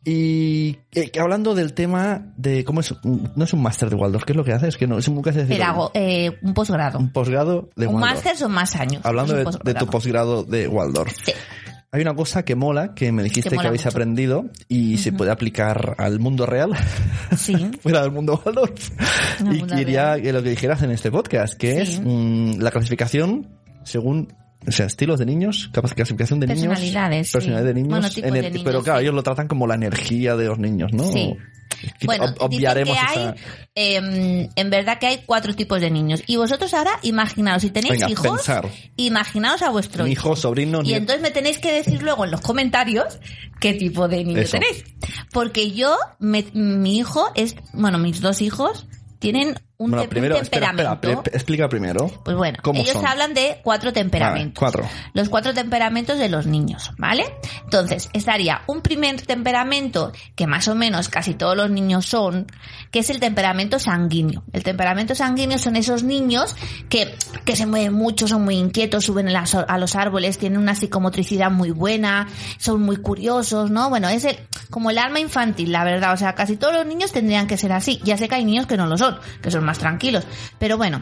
Y 0.03 0.77
eh, 0.93 1.09
que 1.11 1.19
hablando 1.19 1.53
del 1.53 1.73
tema 1.73 2.33
de 2.35 2.63
cómo 2.63 2.79
es, 2.81 2.93
no 3.03 3.43
es 3.43 3.53
un 3.53 3.61
máster 3.61 3.89
de 3.89 3.95
Waldorf, 3.95 4.23
¿qué 4.25 4.33
es 4.33 4.37
lo 4.37 4.43
que 4.43 4.53
hace? 4.53 4.67
Es 4.67 4.77
que 4.77 4.87
no, 4.87 4.97
es 4.97 5.07
un, 5.07 5.21
decirlo. 5.21 5.47
Pedago, 5.47 5.91
eh, 5.93 6.37
un 6.41 6.53
posgrado. 6.53 6.97
un 6.97 7.11
posgrado 7.11 7.69
de 7.75 7.85
Un 7.87 7.95
Waldorf. 7.95 8.13
máster 8.15 8.37
son 8.37 8.51
más 8.51 8.75
años. 8.75 9.01
Hablando 9.05 9.33
de, 9.35 9.45
un 9.45 9.51
de 9.51 9.73
tu 9.75 9.85
posgrado. 9.85 9.91
posgrado 9.91 10.43
de 10.43 10.67
Waldorf. 10.67 11.15
Sí. 11.23 11.31
Hay 11.93 12.01
una 12.03 12.15
cosa 12.15 12.45
que 12.45 12.55
mola, 12.55 12.93
que 12.95 13.11
me 13.11 13.21
dijiste 13.21 13.49
Que 13.57 13.67
habéis 13.67 13.81
mucho. 13.83 13.89
aprendido 13.89 14.45
y 14.69 14.97
se 14.97 15.11
puede 15.11 15.29
aplicar 15.29 15.95
al 15.97 16.19
mundo 16.19 16.45
real, 16.45 16.71
Sí. 17.35 17.53
fuera 17.81 18.01
del 18.03 18.11
mundo 18.11 18.41
Waldorf. 18.45 18.91
Al 19.45 19.55
y 19.57 19.61
quería 19.63 20.15
que 20.21 20.31
lo 20.31 20.41
que 20.41 20.51
dijeras 20.51 20.81
en 20.83 20.91
este 20.91 21.11
podcast, 21.11 21.55
que 21.55 21.85
Sí. 21.85 21.91
es 21.95 22.01
mm, 22.01 22.61
la 22.61 22.71
clasificación 22.71 23.49
según 23.83 24.33
o 24.65 24.71
sea, 24.71 24.85
estilos 24.85 25.19
de 25.19 25.25
niños, 25.25 25.69
clasificación 25.73 26.39
de 26.39 26.47
niños. 26.47 26.67
Personalidades, 26.67 27.29
sí. 27.31 27.49
De 27.49 27.73
niños. 27.73 27.89
Bueno, 27.89 28.09
tipos 28.09 28.29
ener- 28.31 28.41
de 28.43 28.49
niños, 28.51 28.63
pero 28.63 28.83
claro, 28.83 28.99
sí. 28.99 29.03
ellos 29.03 29.15
lo 29.15 29.23
tratan 29.23 29.47
como 29.49 29.65
la 29.67 29.73
energía 29.75 30.35
de 30.37 30.45
los 30.45 30.59
niños, 30.59 30.93
¿no? 30.93 31.03
Sí. 31.11 31.35
Bueno, 32.05 32.25
ob- 32.25 32.35
obviaremos 32.39 32.95
que 32.95 32.99
hay, 32.99 33.17
esa... 33.25 33.35
em, 33.75 34.49
en 34.55 34.69
verdad 34.69 34.99
que 34.99 35.07
hay 35.07 35.23
cuatro 35.25 35.55
tipos 35.55 35.79
de 35.81 35.89
niños. 35.91 36.21
Y 36.27 36.35
vosotros 36.37 36.73
ahora, 36.73 36.91
imaginaos, 37.01 37.61
si 37.61 37.69
tenéis 37.69 37.93
Venga, 37.93 38.09
hijos, 38.09 38.27
pensar. 38.27 38.69
imaginaos 38.97 39.61
a 39.61 39.69
vuestro 39.69 40.03
Mi 40.03 40.11
hijo. 40.11 40.29
hijo, 40.29 40.35
sobrino, 40.35 40.79
Y 40.81 40.83
nieto. 40.87 40.97
entonces 40.97 41.21
me 41.21 41.31
tenéis 41.31 41.57
que 41.59 41.71
decir 41.71 42.01
luego 42.01 42.25
en 42.25 42.31
los 42.31 42.41
comentarios 42.41 43.19
qué 43.59 43.73
tipo 43.73 44.07
de 44.07 44.23
niño 44.23 44.41
Eso. 44.41 44.57
tenéis. 44.59 44.83
Porque 45.31 45.71
yo, 45.71 45.97
me- 46.19 46.45
mi 46.53 46.97
hijo 46.97 47.31
es, 47.35 47.55
bueno, 47.73 47.97
mis 47.97 48.21
dos 48.21 48.41
hijos 48.41 48.87
tienen 49.19 49.55
un, 49.83 49.91
Bueno, 49.91 50.03
un 50.03 50.09
primero, 50.09 50.35
espera, 50.37 50.67
temperamento. 50.67 51.07
espera, 51.07 51.23
pre- 51.23 51.35
explica 51.35 51.69
primero. 51.69 52.07
Pues 52.23 52.35
bueno, 52.37 52.59
¿Cómo 52.61 52.79
ellos 52.79 52.93
son? 52.93 53.05
hablan 53.07 53.33
de 53.33 53.59
cuatro 53.63 53.91
temperamentos. 53.93 54.61
Vale, 54.61 54.73
cuatro. 54.81 54.89
Los 55.13 55.29
cuatro 55.29 55.53
temperamentos 55.53 56.17
de 56.19 56.29
los 56.29 56.45
niños, 56.45 56.91
¿vale? 56.97 57.25
Entonces, 57.63 58.09
estaría 58.13 58.61
un 58.67 58.81
primer 58.81 59.21
temperamento, 59.21 60.11
que 60.35 60.47
más 60.47 60.67
o 60.67 60.75
menos 60.75 61.09
casi 61.09 61.33
todos 61.33 61.55
los 61.57 61.69
niños 61.69 62.05
son, 62.05 62.47
que 62.91 62.99
es 62.99 63.09
el 63.09 63.19
temperamento 63.19 63.79
sanguíneo. 63.79 64.43
El 64.53 64.63
temperamento 64.63 65.15
sanguíneo 65.15 65.57
son 65.57 65.75
esos 65.75 66.03
niños 66.03 66.55
que, 66.89 67.13
que 67.45 67.55
se 67.55 67.65
mueven 67.65 67.93
mucho, 67.93 68.27
son 68.27 68.43
muy 68.43 68.55
inquietos, 68.55 69.05
suben 69.05 69.27
a, 69.29 69.31
las- 69.31 69.55
a 69.55 69.77
los 69.77 69.95
árboles, 69.95 70.37
tienen 70.37 70.59
una 70.59 70.75
psicomotricidad 70.75 71.49
muy 71.51 71.71
buena, 71.71 72.27
son 72.57 72.81
muy 72.81 72.97
curiosos, 72.97 73.71
¿no? 73.71 73.89
Bueno, 73.89 74.09
es 74.09 74.25
el, 74.25 74.37
como 74.69 74.89
el 74.91 74.97
alma 74.97 75.19
infantil, 75.19 75.71
la 75.71 75.83
verdad. 75.83 76.13
O 76.13 76.17
sea, 76.17 76.33
casi 76.35 76.55
todos 76.57 76.73
los 76.73 76.85
niños 76.85 77.11
tendrían 77.11 77.47
que 77.47 77.57
ser 77.57 77.71
así. 77.71 77.99
Ya 78.03 78.17
sé 78.17 78.27
que 78.29 78.35
hay 78.35 78.45
niños 78.45 78.67
que 78.67 78.77
no 78.77 78.85
lo 78.85 78.97
son, 78.97 79.17
que 79.41 79.49
son 79.51 79.63
más 79.63 79.70
tranquilos. 79.79 80.25
Pero 80.59 80.77
bueno, 80.77 81.01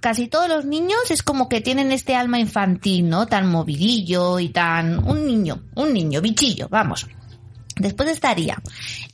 casi 0.00 0.28
todos 0.28 0.48
los 0.48 0.64
niños 0.64 1.10
es 1.10 1.22
como 1.22 1.48
que 1.48 1.60
tienen 1.60 1.92
este 1.92 2.14
alma 2.14 2.38
infantil, 2.38 3.08
¿no? 3.08 3.26
Tan 3.26 3.48
movidillo 3.48 4.38
y 4.38 4.48
tan... 4.48 5.06
Un 5.06 5.26
niño, 5.26 5.62
un 5.74 5.92
niño, 5.92 6.20
bichillo, 6.20 6.68
vamos. 6.68 7.06
Después 7.76 8.10
estaría 8.10 8.60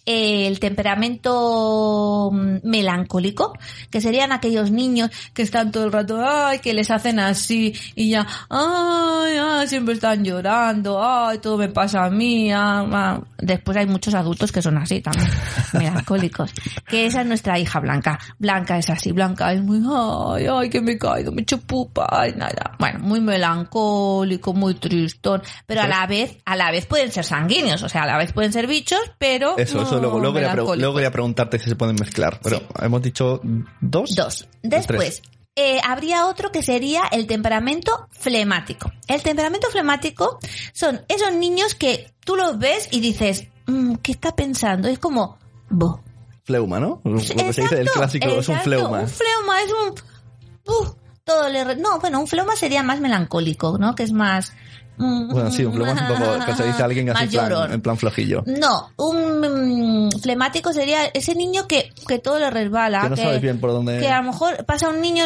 el 0.07 0.61
temperamento 0.61 2.31
mm, 2.33 2.59
melancólico, 2.63 3.53
que 3.91 4.01
serían 4.01 4.31
aquellos 4.33 4.71
niños 4.71 5.11
que 5.35 5.43
están 5.43 5.73
todo 5.73 5.85
el 5.85 5.93
rato, 5.93 6.25
ay, 6.25 6.61
que 6.61 6.73
les 6.73 6.91
hacen 6.91 7.19
así 7.19 7.75
y 7.97 8.11
ya, 8.11 8.27
ay, 8.49 9.37
ay, 9.37 9.69
siempre 9.69 9.95
están 9.95 10.25
llorando, 10.25 11.03
ay, 11.03 11.39
todo 11.39 11.59
me 11.59 11.69
pasa 11.69 12.05
a 12.05 12.11
mí. 12.11 12.53
ah, 12.53 12.87
ah". 12.93 13.21
Después 13.39 13.77
hay 13.77 13.87
muchos 13.87 14.15
adultos 14.15 14.53
que 14.53 14.63
son 14.63 14.79
así 14.79 15.01
también, 15.01 15.29
melancólicos. 15.73 16.53
Que 16.89 17.07
esa 17.07 17.23
es 17.23 17.27
nuestra 17.27 17.59
hija 17.59 17.81
Blanca. 17.81 18.19
Blanca 18.39 18.79
es 18.79 18.89
así, 18.89 19.13
Blanca 19.13 19.53
es 19.53 19.63
muy, 19.63 19.83
ay, 19.89 20.47
ay, 20.47 20.71
que 20.71 20.81
me 20.81 20.93
he 20.93 20.99
caído, 20.99 21.33
me 21.33 21.41
he 21.41 21.43
hecho 21.43 21.59
pupa, 21.59 22.07
ay, 22.11 22.33
nada. 22.37 22.77
Bueno, 22.79 23.01
muy 23.01 23.21
melancólico, 23.21 24.55
muy 24.55 24.75
tristón, 24.75 25.43
pero 25.67 25.83
a 25.83 25.89
la 25.89 26.07
vez, 26.07 26.39
a 26.45 26.55
la 26.57 26.71
vez 26.71 26.87
pueden 26.87 27.11
ser 27.11 27.25
sanguíneos, 27.25 27.83
o 27.83 27.89
sea, 27.89 28.03
a 28.03 28.07
la 28.07 28.19
vez 28.19 28.33
pueden 28.33 28.53
ser 28.53 28.67
bichos, 28.67 29.01
pero 29.19 29.59
Eso, 29.59 29.83
eso, 29.83 29.96
luego, 30.01 30.19
luego, 30.21 30.75
luego 30.77 30.95
quería 30.95 31.11
preguntarte 31.11 31.59
si 31.59 31.69
se 31.69 31.77
pueden 31.77 31.97
mezclar. 31.99 32.41
Pero 32.43 32.59
Sí. 32.59 32.67
hemos 32.83 33.03
dicho 33.03 33.41
dos. 33.81 34.15
Dos. 34.15 34.49
Después, 34.63 35.23
eh, 35.55 35.81
habría 35.85 36.27
otro 36.27 36.53
que 36.53 36.63
sería 36.63 37.03
el 37.11 37.27
temperamento 37.27 38.09
flemático. 38.11 38.91
El 39.09 39.23
temperamento 39.23 39.69
flemático 39.71 40.39
son 40.73 41.03
esos 41.09 41.33
niños 41.35 41.75
que 41.75 42.13
tú 42.25 42.37
los 42.37 42.59
ves 42.59 42.89
y 42.91 43.01
dices, 43.01 43.47
"Mm, 43.67 43.95
¿qué 44.03 44.13
está 44.13 44.35
pensando? 44.37 44.89
Es 44.89 44.99
como, 44.99 45.39
bo. 45.71 46.03
Fleuma, 46.45 46.79
¿no? 46.79 47.01
Lo 47.05 47.17
que 47.17 47.23
se 47.25 47.35
dice 47.35 47.61
el 47.63 47.65
Exacto, 47.89 47.93
clásico, 47.95 48.27
es 48.27 48.33
un 48.33 48.39
exacto, 48.55 48.63
fleuma. 48.65 49.01
Un 49.01 49.09
fleuma 49.09 49.63
es 49.63 49.73
un... 49.73 50.75
uh, 50.75 50.87
todo 51.25 51.49
le... 51.49 51.65
re- 51.65 51.77
No, 51.77 51.99
bueno, 51.99 52.21
un 52.21 52.29
fleuma 52.29 52.55
sería 52.55 52.85
más 52.85 53.01
melancólico, 53.01 53.79
¿no? 53.79 53.95
Que 53.97 54.05
es 54.05 54.13
más... 54.13 54.53
mm, 54.97 55.29
Bueno, 55.29 55.51
sí, 55.51 55.65
un 55.65 55.73
fleuma 55.75 55.93
es 55.93 56.01
un 56.01 56.09
poco, 56.09 56.45
que 56.47 56.55
se 56.55 56.65
dice 56.65 56.83
alguien 56.83 57.11
así 57.11 57.37
plan, 57.37 57.73
en 57.73 57.81
plan 57.81 57.97
flojillo. 57.97 58.43
No, 58.47 58.91
un 58.97 60.07
mm, 60.09 60.11
flemático 60.23 60.73
sería 60.73 61.07
ese 61.07 61.35
niño 61.35 61.67
que, 61.67 61.93
que 62.09 62.19
todo 62.19 62.39
le 62.39 62.51
resbala. 62.51 63.03
Que 63.03 63.11
no 63.11 63.17
sabes 63.17 63.41
bien 63.41 63.61
por 63.61 63.71
dónde- 63.73 63.99
Que 64.01 64.09
a 64.09 64.19
lo 64.23 64.31
mejor 64.33 64.65
pasa 64.65 64.89
un 64.89 65.01
niño, 65.01 65.25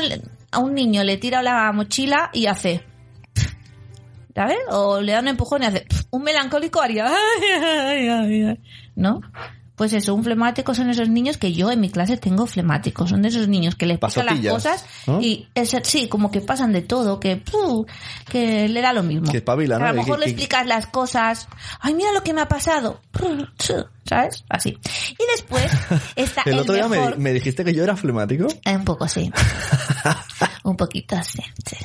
a 0.53 0.59
un 0.59 0.75
niño 0.75 1.05
le 1.05 1.17
tira 1.17 1.43
la 1.43 1.71
mochila 1.73 2.31
y 2.33 2.47
hace... 2.47 2.85
¿Sabes? 4.35 4.59
O 4.71 5.01
le 5.01 5.13
da 5.13 5.21
un 5.21 5.29
empujón 5.29 5.63
y 5.63 5.67
hace... 5.67 5.87
Un 6.11 6.23
melancólico 6.23 6.81
haría... 6.81 7.11
¿No? 8.97 9.21
Pues 9.81 9.95
eso, 9.95 10.15
un 10.15 10.23
flemático 10.23 10.75
son 10.75 10.91
esos 10.91 11.09
niños 11.09 11.39
que 11.39 11.55
yo 11.55 11.71
en 11.71 11.81
mi 11.81 11.89
clase 11.89 12.19
tengo 12.19 12.47
flemáticos. 12.47 13.09
Son 13.09 13.23
de 13.23 13.29
esos 13.29 13.49
niños 13.49 13.77
que 13.77 13.87
les 13.87 13.99
pasan 13.99 14.27
las 14.27 14.39
cosas 14.39 14.85
¿no? 15.07 15.23
y 15.23 15.49
es, 15.55 15.75
sí, 15.85 16.07
como 16.07 16.31
que 16.31 16.43
pasan 16.43 16.71
de 16.75 16.83
todo, 16.83 17.19
que, 17.19 17.39
puh, 17.39 17.87
que 18.29 18.69
le 18.69 18.83
da 18.83 18.93
lo 18.93 19.03
mismo. 19.03 19.33
Que 19.33 19.41
¿no? 19.79 19.87
A 19.87 19.93
lo 19.93 19.95
mejor 19.95 20.17
que- 20.17 20.21
le 20.21 20.25
que- 20.27 20.31
explicas 20.33 20.67
las 20.67 20.87
cosas. 20.87 21.49
Ay, 21.81 21.95
mira 21.95 22.13
lo 22.13 22.23
que 22.23 22.35
me 22.35 22.43
ha 22.43 22.47
pasado. 22.47 23.01
¿Sabes? 24.05 24.45
Así. 24.51 24.77
Y 25.13 25.25
después 25.35 25.73
está 26.15 26.43
el, 26.45 26.53
El 26.53 26.59
otro 26.59 26.75
día 26.75 26.87
me, 27.17 27.33
dijiste 27.33 27.65
que 27.65 27.73
yo 27.73 27.83
era 27.83 27.97
flemático. 27.97 28.49
Eh, 28.67 28.77
Un 28.77 28.85
poco, 28.85 29.09
sí. 29.09 29.33
Un 30.65 30.77
poquito, 30.77 31.17
sí, 31.25 31.43
sí. 31.67 31.77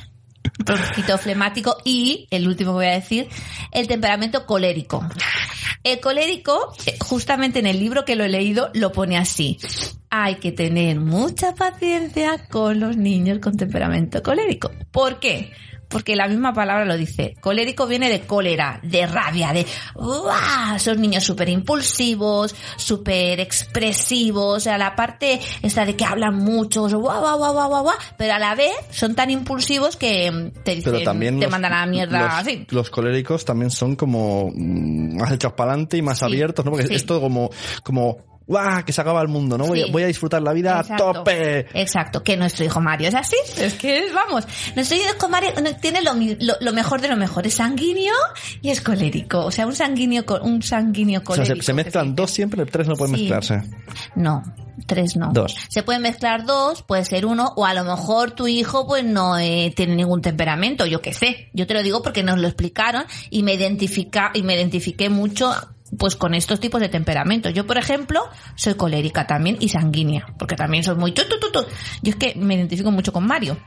Un 0.67 0.89
poquito 0.89 1.17
flemático. 1.17 1.77
Y, 1.84 2.27
el 2.31 2.48
último 2.48 2.72
que 2.72 2.75
voy 2.75 2.86
a 2.88 2.91
decir, 2.91 3.27
el 3.72 3.88
temperamento 3.88 4.45
colérico. 4.45 5.07
El 5.84 6.00
colérico, 6.00 6.74
justamente 7.00 7.60
en 7.60 7.67
el 7.67 7.79
libro 7.79 8.05
que 8.05 8.15
lo 8.15 8.24
he 8.24 8.29
leído, 8.29 8.72
lo 8.74 8.91
pone 8.91 9.17
así. 9.17 9.60
Hay 10.10 10.36
que 10.36 10.51
tener 10.51 11.00
mucha 11.00 11.53
paciencia 11.53 12.48
con 12.50 12.79
los 12.79 12.98
niños 12.98 13.39
con 13.39 13.55
temperamento 13.55 14.24
colérico. 14.24 14.72
¿Por 14.91 15.19
qué? 15.19 15.51
Porque 15.88 16.15
la 16.15 16.27
misma 16.27 16.54
palabra 16.54 16.86
lo 16.86 16.98
dice. 16.98 17.36
Colérico 17.42 17.88
viene 17.88 18.10
de 18.10 18.22
cólera, 18.22 18.80
de 18.84 19.06
rabia, 19.08 19.54
de 19.54 19.65
¡Uah! 19.96 20.77
Son 20.80 21.00
niños 21.01 21.24
súper 21.24 21.50
impulsivos, 21.50 22.56
súper 22.77 23.39
expresivos, 23.39 24.58
o 24.58 24.60
sea, 24.60 24.77
la 24.77 24.96
parte 24.96 25.39
esta 25.62 25.86
de 25.86 25.96
que 25.96 26.06
hablan 26.06 26.36
mucho, 26.36 26.88
guau, 26.88 27.22
guau, 27.22 27.38
guau, 27.38 27.54
guau, 27.54 27.84
guau, 27.84 27.96
pero 28.18 28.34
a 28.34 28.39
la 28.39 28.56
vez 28.56 28.72
son 28.92 29.15
tan 29.15 29.30
impulsivos 29.30 29.96
que 29.96 30.32
mm, 30.32 30.63
te 30.63 30.75
dicen, 30.75 30.94
Pero 30.94 31.04
también 31.06 31.39
te 31.39 31.46
los, 31.46 31.51
mandan 31.51 31.74
a 31.74 31.82
la 31.82 31.86
mierda 31.86 32.22
los, 32.22 32.34
así. 32.34 32.65
los 32.70 32.89
coléricos 32.89 33.46
también 33.46 33.72
son 33.72 33.96
como 33.96 34.51
mm, 34.54 35.18
más 35.18 35.32
echados 35.32 35.56
para 35.56 35.72
adelante 35.72 35.98
y 35.98 36.01
más 36.01 36.20
Sí, 36.20 36.25
abiertos, 36.25 36.65
¿no? 36.65 36.72
Porque 36.72 36.88
sí. 36.88 36.96
es 36.96 37.06
todo 37.06 37.22
como, 37.22 37.50
como, 37.84 38.35
¡guau! 38.47 38.83
Que 38.85 38.93
se 38.93 39.01
acaba 39.01 39.21
el 39.21 39.27
mundo, 39.27 39.57
¿no? 39.57 39.65
Voy, 39.65 39.81
a- 39.81 39.85
Sí. 39.85 39.91
voy 39.91 40.03
a 40.03 40.07
disfrutar 40.07 40.41
la 40.41 40.53
vida 40.53 40.79
Exacto. 40.81 41.09
a 41.09 41.13
tope. 41.13 41.67
Exacto, 41.73 42.23
que 42.23 42.37
nuestro 42.37 42.65
hijo 42.65 42.81
Mario 42.81 43.07
es 43.09 43.15
así. 43.15 43.35
Es 43.57 43.73
que, 43.75 44.05
es, 44.05 44.13
vamos, 44.13 44.47
nuestro 44.75 44.97
hijo 44.97 45.29
Mario 45.29 45.51
tiene 45.81 46.01
lo, 46.01 46.13
lo, 46.13 46.53
lo 46.59 46.73
mejor 46.73 47.01
de 47.01 47.07
lo 47.07 47.17
mejor. 47.17 47.47
Es 47.47 47.55
sanguíneo 47.55 48.13
y 48.61 48.69
es 48.69 48.81
colérico. 48.81 49.45
O 49.45 49.51
sea, 49.51 49.65
un 49.67 49.75
sanguíneo, 49.75 50.23
un 50.41 50.61
sanguíneo 50.61 51.19
O 51.21 51.23
sea, 51.33 51.43
colérico. 51.43 51.55
se, 51.57 51.61
se 51.67 51.73
mezclan 51.73 52.15
dos 52.15 52.31
siempre, 52.31 52.61
el 52.61 52.69
tres 52.69 52.87
no 52.87 52.95
pueden 52.95 53.15
Sí. 53.15 53.21
mezclarse. 53.21 53.61
No, 54.15 54.43
tres 54.85 55.15
no. 55.15 55.31
Dos. 55.33 55.55
Se 55.69 55.83
pueden 55.83 56.01
mezclar 56.01 56.45
dos, 56.45 56.81
puede 56.83 57.05
ser 57.05 57.25
uno, 57.25 57.53
o 57.55 57.65
a 57.65 57.73
lo 57.73 57.83
mejor 57.83 58.31
tu 58.31 58.47
hijo 58.47 58.85
pues 58.87 59.03
no 59.03 59.37
eh, 59.39 59.73
tiene 59.75 59.95
ningún 59.95 60.21
temperamento, 60.21 60.85
yo 60.85 61.01
qué 61.01 61.13
sé. 61.13 61.49
Yo 61.53 61.65
te 61.67 61.73
lo 61.73 61.81
digo 61.83 62.03
porque 62.03 62.23
nos 62.23 62.37
lo 62.39 62.47
explicaron 62.47 63.05
y 63.29 63.43
me 63.43 63.53
identifica 63.53 64.31
y 64.33 64.43
me 64.43 64.55
identifiqué 64.55 65.09
mucho 65.09 65.51
pues 65.98 66.15
con 66.15 66.34
estos 66.34 66.60
tipos 66.60 66.82
de 66.82 66.89
temperamentos. 66.89 67.54
Yo, 67.54 67.65
por 67.68 67.77
ejemplo, 67.77 68.27
soy 68.56 68.74
colérica 68.74 69.27
también 69.27 69.58
y 69.60 69.70
sanguínea, 69.70 70.25
porque 70.38 70.56
también 70.56 70.84
soy 70.84 70.96
muy 70.96 71.12
tu, 71.12 71.24
tu, 71.24 71.39
tu, 71.39 71.51
tu. 71.51 71.60
Yo 72.01 72.10
es 72.12 72.15
que 72.15 72.34
me 72.36 72.56
identifico 72.56 72.92
mucho 72.92 73.13
con 73.13 73.25
Mario. 73.27 73.58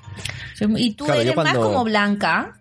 Muy- 0.69 0.83
y 0.83 0.95
tú 0.95 1.05
Claro, 1.05 1.21
eres 1.21 1.37
más 1.37 1.57
como 1.57 1.85
Blanca. 1.85 2.55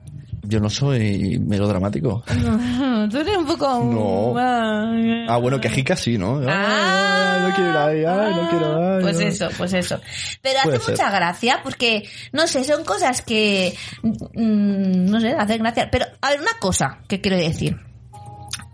Yo 0.44 0.62
no 0.62 0.70
soy 0.70 1.40
melodramático. 1.40 2.24
tú 3.12 3.18
eres 3.18 3.38
un 3.38 3.46
poco... 3.48 3.84
No. 3.84 4.34
Ah, 4.38 5.38
bueno, 5.38 5.60
que 5.60 5.70
Jica 5.70 5.96
sí, 5.98 6.18
¿no? 6.18 6.40
Ah, 6.48 7.34
Ay, 7.36 7.50
no 7.50 7.56
quiero 7.56 7.72
ir 7.72 7.76
ahí, 7.78 8.06
ay, 8.06 8.34
no 8.36 8.50
quiero 8.50 8.94
ay, 8.96 9.02
Pues 9.02 9.20
no. 9.20 9.26
eso, 9.28 9.50
pues 9.58 9.74
eso. 9.74 10.00
Pero 10.42 10.60
hace 10.60 10.80
ser. 10.80 10.92
mucha 10.92 11.12
gracia 11.12 11.60
porque, 11.64 12.08
no 12.32 12.48
sé, 12.48 12.64
son 12.64 12.86
cosas 12.86 13.22
que, 13.24 13.76
mm, 14.04 15.06
no 15.10 15.20
sé, 15.20 15.32
hacen 15.32 15.60
gracia. 15.60 15.90
Pero, 15.92 16.06
a 16.22 16.30
ver, 16.30 16.40
una 16.40 16.58
cosa 16.62 17.00
que 17.10 17.20
quiero 17.20 17.36
decir. 17.38 17.76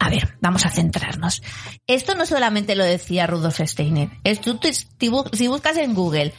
A 0.03 0.10
ver, 0.10 0.36
vamos 0.41 0.65
a 0.65 0.69
centrarnos. 0.69 1.41
Esto 1.88 2.13
no 2.13 2.25
solamente 2.25 2.75
lo 2.75 2.83
decía 2.83 3.25
Rudolf 3.25 3.62
Steiner. 3.62 4.10
Esto, 4.25 4.60
si 5.31 5.48
buscas 5.48 5.77
en 5.77 5.93
Google 5.93 6.33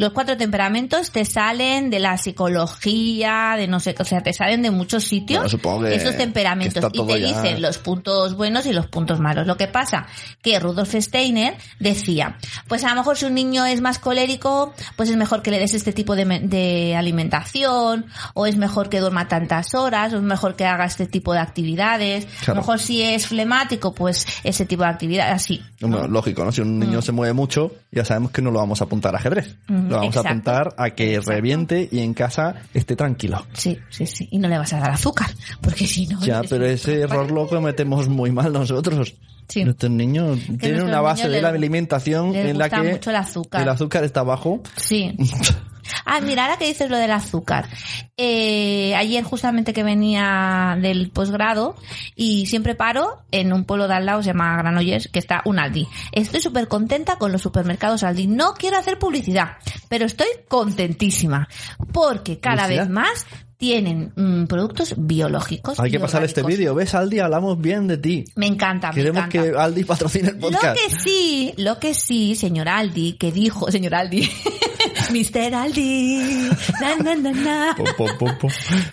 los 0.00 0.14
cuatro 0.14 0.34
temperamentos 0.38 1.10
te 1.10 1.26
salen 1.26 1.90
de 1.90 1.98
la 1.98 2.16
psicología, 2.16 3.52
de 3.58 3.68
no 3.68 3.80
sé, 3.80 3.94
o 3.98 4.04
sea, 4.04 4.22
te 4.22 4.32
salen 4.32 4.62
de 4.62 4.70
muchos 4.70 5.04
sitios 5.04 5.54
esos 5.90 6.16
temperamentos 6.16 6.82
y 6.94 7.06
te 7.06 7.16
dicen 7.18 7.60
los 7.60 7.76
puntos 7.76 8.34
buenos 8.34 8.64
y 8.64 8.72
los 8.72 8.86
puntos 8.86 9.20
malos. 9.20 9.46
Lo 9.46 9.58
que 9.58 9.66
pasa 9.66 10.06
que 10.40 10.58
Rudolf 10.58 10.94
Steiner 10.94 11.54
decía, 11.78 12.38
pues 12.66 12.82
a 12.84 12.88
lo 12.88 12.94
mejor 12.94 13.18
si 13.18 13.26
un 13.26 13.34
niño 13.34 13.66
es 13.66 13.82
más 13.82 13.98
colérico, 13.98 14.72
pues 14.96 15.10
es 15.10 15.16
mejor 15.16 15.42
que 15.42 15.50
le 15.50 15.58
des 15.58 15.74
este 15.74 15.92
tipo 15.92 16.16
de, 16.16 16.24
de 16.24 16.96
alimentación, 16.96 18.06
o 18.32 18.46
es 18.46 18.56
mejor 18.56 18.88
que 18.88 19.00
duerma 19.00 19.28
tantas 19.28 19.74
horas, 19.74 20.14
o 20.14 20.16
es 20.16 20.22
mejor 20.22 20.56
que 20.56 20.64
haga 20.64 20.86
este 20.86 21.06
tipo 21.08 21.34
de 21.34 21.40
actividades. 21.40 22.26
A 22.46 22.52
lo 22.52 22.56
mejor 22.56 22.78
si 22.78 23.02
es 23.02 23.26
flemático, 23.26 23.94
pues 23.94 24.26
ese 24.44 24.64
tipo 24.64 24.82
de 24.82 24.88
actividad, 24.88 25.30
así. 25.30 25.62
lógico, 25.80 26.42
¿no? 26.42 26.52
Si 26.52 26.62
un 26.62 26.78
niño 26.78 27.00
mm. 27.00 27.02
se 27.02 27.12
mueve 27.12 27.34
mucho, 27.34 27.72
ya 27.92 28.06
sabemos 28.06 28.30
que 28.30 28.40
no 28.40 28.50
lo 28.50 28.60
vamos 28.60 28.80
a 28.80 28.84
apuntar 28.84 29.14
a 29.14 29.18
ajedrez. 29.18 29.56
Mm. 29.68 29.89
Lo 29.90 29.96
vamos 29.96 30.16
a 30.16 30.20
apuntar 30.20 30.74
a 30.76 30.90
que 30.90 31.20
reviente 31.20 31.88
y 31.90 32.00
en 32.00 32.14
casa 32.14 32.54
esté 32.72 32.96
tranquilo. 32.96 33.44
Sí, 33.52 33.78
sí, 33.88 34.06
sí. 34.06 34.28
Y 34.30 34.38
no 34.38 34.48
le 34.48 34.58
vas 34.58 34.72
a 34.72 34.80
dar 34.80 34.90
azúcar, 34.90 35.30
porque 35.60 35.86
si 35.86 36.06
no... 36.06 36.20
Ya, 36.20 36.42
pero 36.48 36.64
ese 36.66 37.00
error 37.00 37.30
lo 37.30 37.46
cometemos 37.48 38.08
muy 38.08 38.30
mal 38.30 38.52
nosotros. 38.52 39.14
Sí. 39.48 39.64
Nuestros 39.64 39.90
niños 39.90 40.38
tienen 40.60 40.82
una 40.82 41.00
base 41.00 41.28
de 41.28 41.42
la 41.42 41.48
alimentación 41.48 42.34
en 42.36 42.56
la 42.56 42.70
que 42.70 42.82
mucho 42.82 43.10
el 43.10 43.16
azúcar. 43.16 43.62
el 43.62 43.68
azúcar 43.68 44.04
está 44.04 44.22
bajo. 44.22 44.62
Sí. 44.76 45.16
Ah, 46.04 46.20
mira, 46.20 46.44
ahora 46.44 46.58
que 46.58 46.66
dices 46.66 46.90
lo 46.90 46.96
del 46.96 47.10
azúcar. 47.10 47.68
Eh, 48.16 48.94
ayer 48.96 49.24
justamente 49.24 49.72
que 49.72 49.82
venía 49.82 50.76
del 50.80 51.10
posgrado 51.10 51.74
y 52.16 52.46
siempre 52.46 52.74
paro 52.74 53.22
en 53.30 53.52
un 53.52 53.64
pueblo 53.64 53.88
de 53.88 53.94
al 53.94 54.06
lado, 54.06 54.22
se 54.22 54.28
llama 54.28 54.56
Granollers, 54.56 55.08
que 55.08 55.18
está 55.18 55.42
un 55.44 55.58
Aldi. 55.58 55.86
Estoy 56.12 56.40
súper 56.40 56.68
contenta 56.68 57.16
con 57.16 57.32
los 57.32 57.42
supermercados 57.42 58.02
Aldi. 58.02 58.26
No 58.26 58.54
quiero 58.54 58.78
hacer 58.78 58.98
publicidad, 58.98 59.52
pero 59.88 60.04
estoy 60.06 60.28
contentísima 60.48 61.48
porque 61.92 62.40
cada 62.40 62.66
vez 62.66 62.88
más 62.88 63.26
tienen 63.60 64.12
mm, 64.16 64.46
productos 64.46 64.94
biológicos. 64.96 65.78
Hay 65.78 65.90
que 65.90 66.00
pasar 66.00 66.24
este 66.24 66.42
vídeo. 66.42 66.74
¿Ves, 66.74 66.94
Aldi? 66.94 67.18
Hablamos 67.18 67.60
bien 67.60 67.86
de 67.88 67.98
ti. 67.98 68.24
Me 68.34 68.46
encanta, 68.46 68.90
Queremos 68.90 69.20
me 69.20 69.26
encanta. 69.26 69.52
que 69.52 69.58
Aldi 69.58 69.84
patrocine 69.84 70.30
el 70.30 70.38
podcast. 70.38 70.64
Lo 70.64 70.72
que 70.74 70.96
sí, 70.96 71.52
lo 71.58 71.78
que 71.78 71.92
sí, 71.92 72.34
señor 72.36 72.70
Aldi, 72.70 73.18
que 73.18 73.30
dijo, 73.30 73.70
señor 73.70 73.94
Aldi, 73.94 74.26
Mr. 75.10 75.54
Aldi, 75.54 76.50
na, 76.80 76.96
na, 76.96 77.14
na, 77.16 77.32
na. 77.32 77.76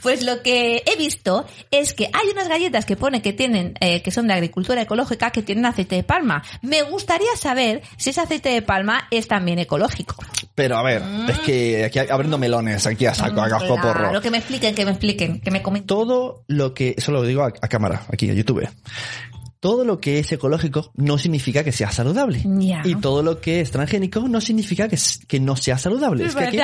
Pues 0.02 0.24
lo 0.24 0.42
que 0.42 0.84
he 0.86 0.98
visto 0.98 1.46
es 1.72 1.94
que 1.94 2.10
hay 2.14 2.30
unas 2.32 2.48
galletas 2.48 2.86
que 2.86 2.96
pone 2.96 3.22
que 3.22 3.34
tienen, 3.34 3.74
eh, 3.80 4.02
que 4.02 4.12
son 4.12 4.28
de 4.28 4.34
agricultura 4.34 4.82
ecológica, 4.82 5.32
que 5.32 5.42
tienen 5.44 5.66
aceite 5.66 5.96
de 5.96 6.04
palma. 6.04 6.44
Me 6.62 6.84
gustaría 6.84 7.36
saber 7.36 7.82
si 7.98 8.10
ese 8.10 8.22
aceite 8.22 8.50
de 8.50 8.62
palma 8.62 9.08
es 9.12 9.28
también 9.28 9.60
ecológico. 9.60 10.16
Pero 10.56 10.78
a 10.78 10.82
ver, 10.82 11.04
es 11.30 11.40
que 11.40 11.86
aquí 11.86 12.00
abriendo 12.00 12.40
melones, 12.40 12.88
aquí 12.88 13.06
a 13.06 13.14
saco, 13.14 13.42
a 13.42 13.50
casco 13.50 13.76
porro. 13.76 14.12
Lo 14.12 14.22
que 14.22 14.32
me 14.32 14.40
expliquen, 14.40 14.74
que 14.74 14.86
me 14.86 14.92
expliquen, 14.92 15.40
que 15.40 15.52
me 15.52 15.62
comenten. 15.62 15.88
Todo 15.88 16.44
lo 16.48 16.74
que, 16.74 16.96
eso 16.98 17.12
lo 17.12 17.22
digo 17.22 17.44
a, 17.44 17.52
cámara, 17.52 18.02
aquí 18.12 18.30
a 18.30 18.34
YouTube 18.34 18.68
todo 19.60 19.84
lo 19.86 20.00
que 20.00 20.20
es 20.20 20.32
ecológico 20.32 20.92
no 20.96 21.18
significa 21.18 21.64
que 21.64 21.72
sea 21.72 21.92
saludable. 21.92 22.44
Y 22.84 22.96
todo 22.96 23.24
lo 23.24 23.40
que 23.40 23.62
es 23.62 23.72
transgénico 23.72 24.28
no 24.28 24.42
significa 24.42 24.88
que, 24.88 24.98
que 25.28 25.40
no 25.40 25.56
sea 25.56 25.78
saludable. 25.78 26.26
Es 26.26 26.36
que 26.36 26.44
aquí, 26.44 26.58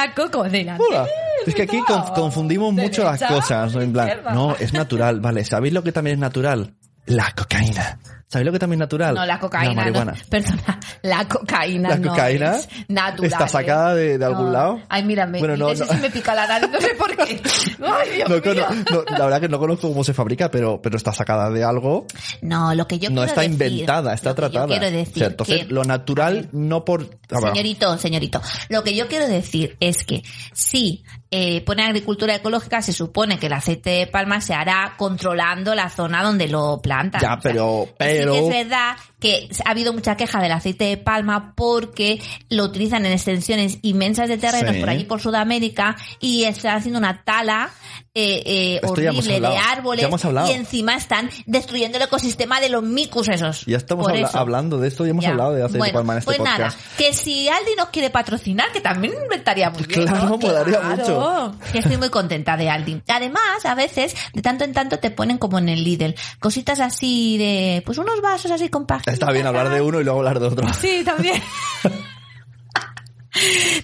es 1.45 1.55
que 1.55 1.61
aquí 1.63 1.79
confundimos 2.15 2.73
mucho 2.73 3.03
las 3.03 3.21
cosas. 3.23 3.75
En 3.75 3.93
plan, 3.93 4.21
no, 4.33 4.55
es 4.55 4.73
natural. 4.73 5.19
Vale, 5.19 5.43
¿sabéis 5.45 5.73
lo 5.73 5.83
que 5.83 5.91
también 5.91 6.15
es 6.15 6.19
natural? 6.19 6.73
La 7.05 7.31
cocaína. 7.31 7.99
¿Sabéis 8.33 8.47
lo 8.47 8.51
que 8.51 8.57
también 8.57 8.81
es 8.81 8.85
natural? 8.85 9.13
No, 9.13 9.27
la 9.27 9.37
cocaína. 9.39 9.69
La 9.69 9.75
marihuana. 9.75 10.13
perdona, 10.27 10.79
la 11.03 11.27
cocaíina. 11.27 11.89
La 11.89 12.01
cocaína 12.01 12.57
es 12.57 12.67
natural. 12.87 13.31
¿Está 13.31 13.47
sacada 13.47 13.93
de, 13.93 14.17
de 14.17 14.25
algún 14.25 14.51
lado? 14.51 14.81
Ay, 14.89 15.03
mírame. 15.03 15.37
Bueno, 15.37 15.55
no, 15.55 15.71
no. 15.71 15.93
me 16.01 16.09
pica 16.09 16.33
la 16.33 16.47
nariz, 16.47 16.67
no 16.71 16.81
sé 16.81 16.95
por 16.95 17.15
qué. 17.15 17.23
Ay, 17.85 18.15
Dios 18.15 18.29
mío. 18.29 19.05
la 19.07 19.25
verdad 19.25 19.39
que 19.39 19.49
no 19.49 19.59
conozco 19.59 19.87
cómo 19.87 20.03
se 20.03 20.15
fabrica, 20.15 20.49
pero, 20.49 20.81
pero 20.81 20.97
está 20.97 21.13
sacada 21.13 21.51
de 21.51 21.63
algo. 21.63 22.07
No, 22.41 22.73
lo 22.73 22.87
que 22.87 22.97
yo 22.97 23.11
no 23.11 23.17
quiero 23.17 23.29
está 23.29 23.41
decir, 23.41 23.53
inventada, 23.53 24.15
está 24.15 24.33
tratada. 24.33 24.65
quiero 24.65 24.89
decir. 24.89 25.13
O 25.13 25.19
sea, 25.19 25.27
entonces, 25.27 25.69
lo 25.69 25.83
natural 25.83 26.49
no 26.53 26.83
por. 26.83 27.07
Señorito, 27.29 27.99
señorito. 27.99 28.41
Lo 28.69 28.83
que 28.83 28.95
yo 28.95 29.07
quiero 29.07 29.27
decir 29.27 29.77
es 29.79 30.03
que 30.05 30.23
si 30.53 31.03
eh, 31.35 31.61
pone 31.61 31.81
agricultura 31.81 32.35
ecológica, 32.35 32.83
se 32.83 32.93
supone 32.93 33.39
que 33.39 33.47
el 33.47 33.53
aceite 33.53 33.89
de 33.89 34.05
palma 34.05 34.39
se 34.39 34.53
hará 34.53 34.93
controlando 34.95 35.73
la 35.73 35.89
zona 35.89 36.21
donde 36.21 36.47
lo 36.47 36.79
plantan. 36.79 37.21
Ya, 37.21 37.39
pero, 37.41 37.87
pero. 37.97 38.35
Sí 38.35 38.39
que 38.39 38.45
es 38.45 38.67
verdad 38.69 38.95
que 39.23 39.47
ha 39.63 39.71
habido 39.71 39.93
mucha 39.93 40.17
queja 40.17 40.41
del 40.41 40.51
aceite 40.51 40.83
de 40.83 40.97
palma 40.97 41.53
porque 41.55 42.21
lo 42.49 42.65
utilizan 42.65 43.05
en 43.05 43.13
extensiones 43.13 43.77
inmensas 43.81 44.27
de 44.27 44.37
terrenos 44.37 44.75
por 44.75 44.89
allí 44.89 45.05
por 45.05 45.21
Sudamérica 45.21 45.95
y 46.19 46.43
están 46.43 46.75
haciendo 46.75 46.99
una 46.99 47.23
tala 47.23 47.71
eh, 48.15 48.43
eh, 48.45 48.81
horrible 48.83 49.39
de 49.39 49.57
árboles 49.57 50.07
y 50.47 50.51
encima 50.51 50.95
están 50.95 51.29
destruyendo 51.45 51.97
el 51.97 52.03
ecosistema 52.03 52.59
de 52.59 52.67
los 52.67 52.83
micus 52.83 53.29
esos. 53.29 53.65
Ya 53.65 53.77
estamos 53.77 54.07
hablando 54.35 54.77
de 54.77 54.89
esto 54.89 55.05
y 55.05 55.11
hemos 55.11 55.25
hablado 55.25 55.53
de 55.53 55.63
aceite 55.63 55.87
de 55.87 55.93
palma 55.93 56.13
en 56.13 56.19
este 56.19 56.25
pues 56.25 56.37
podcast. 56.39 56.59
nada, 56.59 56.75
que 56.97 57.13
si 57.13 57.47
Aldi 57.47 57.71
nos 57.77 57.89
quiere 57.89 58.09
patrocinar, 58.09 58.71
que 58.73 58.81
también 58.81 59.13
inventaría 59.23 59.69
muy 59.69 59.83
bien. 59.83 60.05
Claro, 60.05 60.29
¿no? 60.29 60.37
molaría 60.37 60.81
mucho. 60.81 61.55
estoy 61.73 61.95
muy 61.95 62.09
contenta 62.09 62.57
de 62.57 62.69
Aldi. 62.69 63.01
Además, 63.07 63.65
a 63.65 63.73
veces, 63.73 64.15
de 64.33 64.41
tanto 64.41 64.65
en 64.65 64.73
tanto 64.73 64.99
te 64.99 65.09
ponen 65.09 65.37
como 65.37 65.57
en 65.59 65.69
el 65.69 65.83
Lidl, 65.83 66.13
cositas 66.39 66.81
así 66.81 67.37
de, 67.37 67.81
pues 67.85 67.97
unos 67.97 68.21
vasos 68.21 68.51
así 68.51 68.67
con 68.67 68.85
Está 69.13 69.31
bien 69.31 69.45
hablar 69.45 69.69
de 69.69 69.81
uno 69.81 70.01
y 70.01 70.03
luego 70.03 70.19
hablar 70.19 70.39
de 70.39 70.47
otro. 70.47 70.73
Sí, 70.73 71.03
también. 71.05 71.41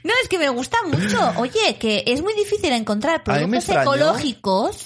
No, 0.03 0.13
es 0.21 0.29
que 0.29 0.37
me 0.37 0.49
gusta 0.49 0.77
mucho. 0.85 1.19
Oye, 1.37 1.77
que 1.79 2.03
es 2.05 2.21
muy 2.21 2.33
difícil 2.35 2.71
encontrar 2.71 3.23
productos 3.23 3.67
ecológicos. 3.69 4.85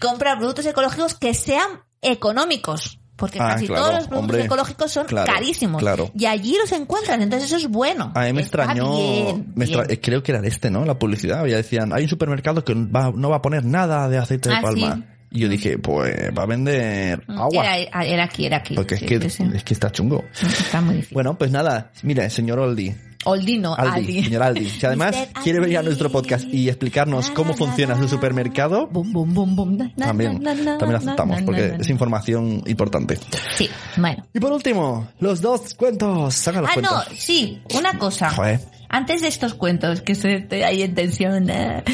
Comprar 0.00 0.38
productos 0.38 0.66
ecológicos 0.66 1.14
que 1.14 1.34
sean 1.34 1.82
económicos. 2.02 3.00
Porque 3.16 3.38
ah, 3.40 3.54
casi 3.54 3.66
todos 3.66 3.94
los 3.94 4.06
productos 4.06 4.38
ecológicos 4.38 4.92
son 4.92 5.06
carísimos. 5.06 5.82
Y 6.14 6.26
allí 6.26 6.56
los 6.56 6.70
encuentras, 6.72 7.20
entonces 7.20 7.48
eso 7.48 7.56
es 7.56 7.68
bueno. 7.68 8.12
A 8.14 8.24
mí 8.24 8.32
me 8.32 8.42
extrañó. 8.42 9.38
Eh, 9.58 10.00
creo 10.00 10.22
que 10.22 10.32
era 10.32 10.46
este, 10.46 10.70
¿no? 10.70 10.84
La 10.84 10.98
publicidad. 10.98 11.44
Ya 11.46 11.56
decían, 11.56 11.92
hay 11.92 12.04
un 12.04 12.08
supermercado 12.08 12.64
que 12.64 12.74
no 12.74 13.30
va 13.30 13.36
a 13.36 13.42
poner 13.42 13.64
nada 13.64 14.08
de 14.08 14.18
aceite 14.18 14.50
de 14.50 14.54
ah, 14.56 14.60
palma. 14.60 15.17
Y 15.30 15.40
yo 15.40 15.48
dije, 15.48 15.78
pues 15.78 16.14
va 16.36 16.44
a 16.44 16.46
vender 16.46 17.22
mm, 17.26 17.38
agua. 17.38 17.76
Era, 17.76 18.24
aquí, 18.24 18.46
era 18.46 18.56
aquí. 18.58 18.74
Porque 18.74 18.94
es, 18.94 19.02
que, 19.02 19.14
es 19.16 19.64
que 19.64 19.74
está 19.74 19.90
chungo. 19.90 20.24
Está 20.32 20.80
muy 20.80 20.96
difícil. 20.96 21.14
Bueno, 21.14 21.36
pues 21.36 21.50
nada, 21.50 21.90
mira, 22.02 22.28
señor 22.30 22.58
Oldi. 22.58 22.94
Oldi 23.24 23.58
no, 23.58 23.74
Aldi. 23.74 24.22
Señor 24.24 24.42
Aldi. 24.42 24.68
Si 24.68 24.86
además 24.86 25.14
quiere 25.42 25.60
venir 25.60 25.78
a 25.78 25.82
nuestro 25.82 26.10
podcast 26.10 26.46
y 26.46 26.68
explicarnos 26.68 27.30
cómo 27.30 27.54
funciona 27.54 27.96
su 27.96 28.08
supermercado, 28.08 28.88
también, 29.96 30.42
también 30.42 30.94
aceptamos, 30.94 31.42
porque 31.42 31.76
es 31.78 31.90
información 31.90 32.62
importante. 32.66 33.18
Sí, 33.54 33.68
bueno. 33.96 34.24
Y 34.32 34.40
por 34.40 34.52
último, 34.52 35.08
los 35.20 35.40
dos 35.40 35.74
cuentos. 35.74 36.34
Saca 36.34 36.60
los 36.60 36.70
ah, 36.70 36.74
cuentos. 36.74 37.06
no, 37.10 37.16
sí, 37.16 37.60
una 37.74 37.98
cosa. 37.98 38.32
Antes 38.88 39.20
de 39.20 39.28
estos 39.28 39.54
cuentos, 39.54 40.00
que 40.00 40.12
estoy 40.12 40.62
ahí 40.62 40.82
en 40.82 40.94
tensión. 40.94 41.50
Eh, 41.50 41.84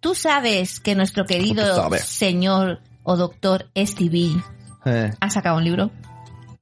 Tú 0.00 0.14
sabes 0.14 0.80
que 0.80 0.94
nuestro 0.94 1.24
querido 1.24 1.90
señor 1.98 2.80
o 3.02 3.16
doctor 3.16 3.68
Stevie 3.76 4.36
eh. 4.84 5.10
ha 5.18 5.30
sacado 5.30 5.56
un 5.56 5.64
libro. 5.64 5.90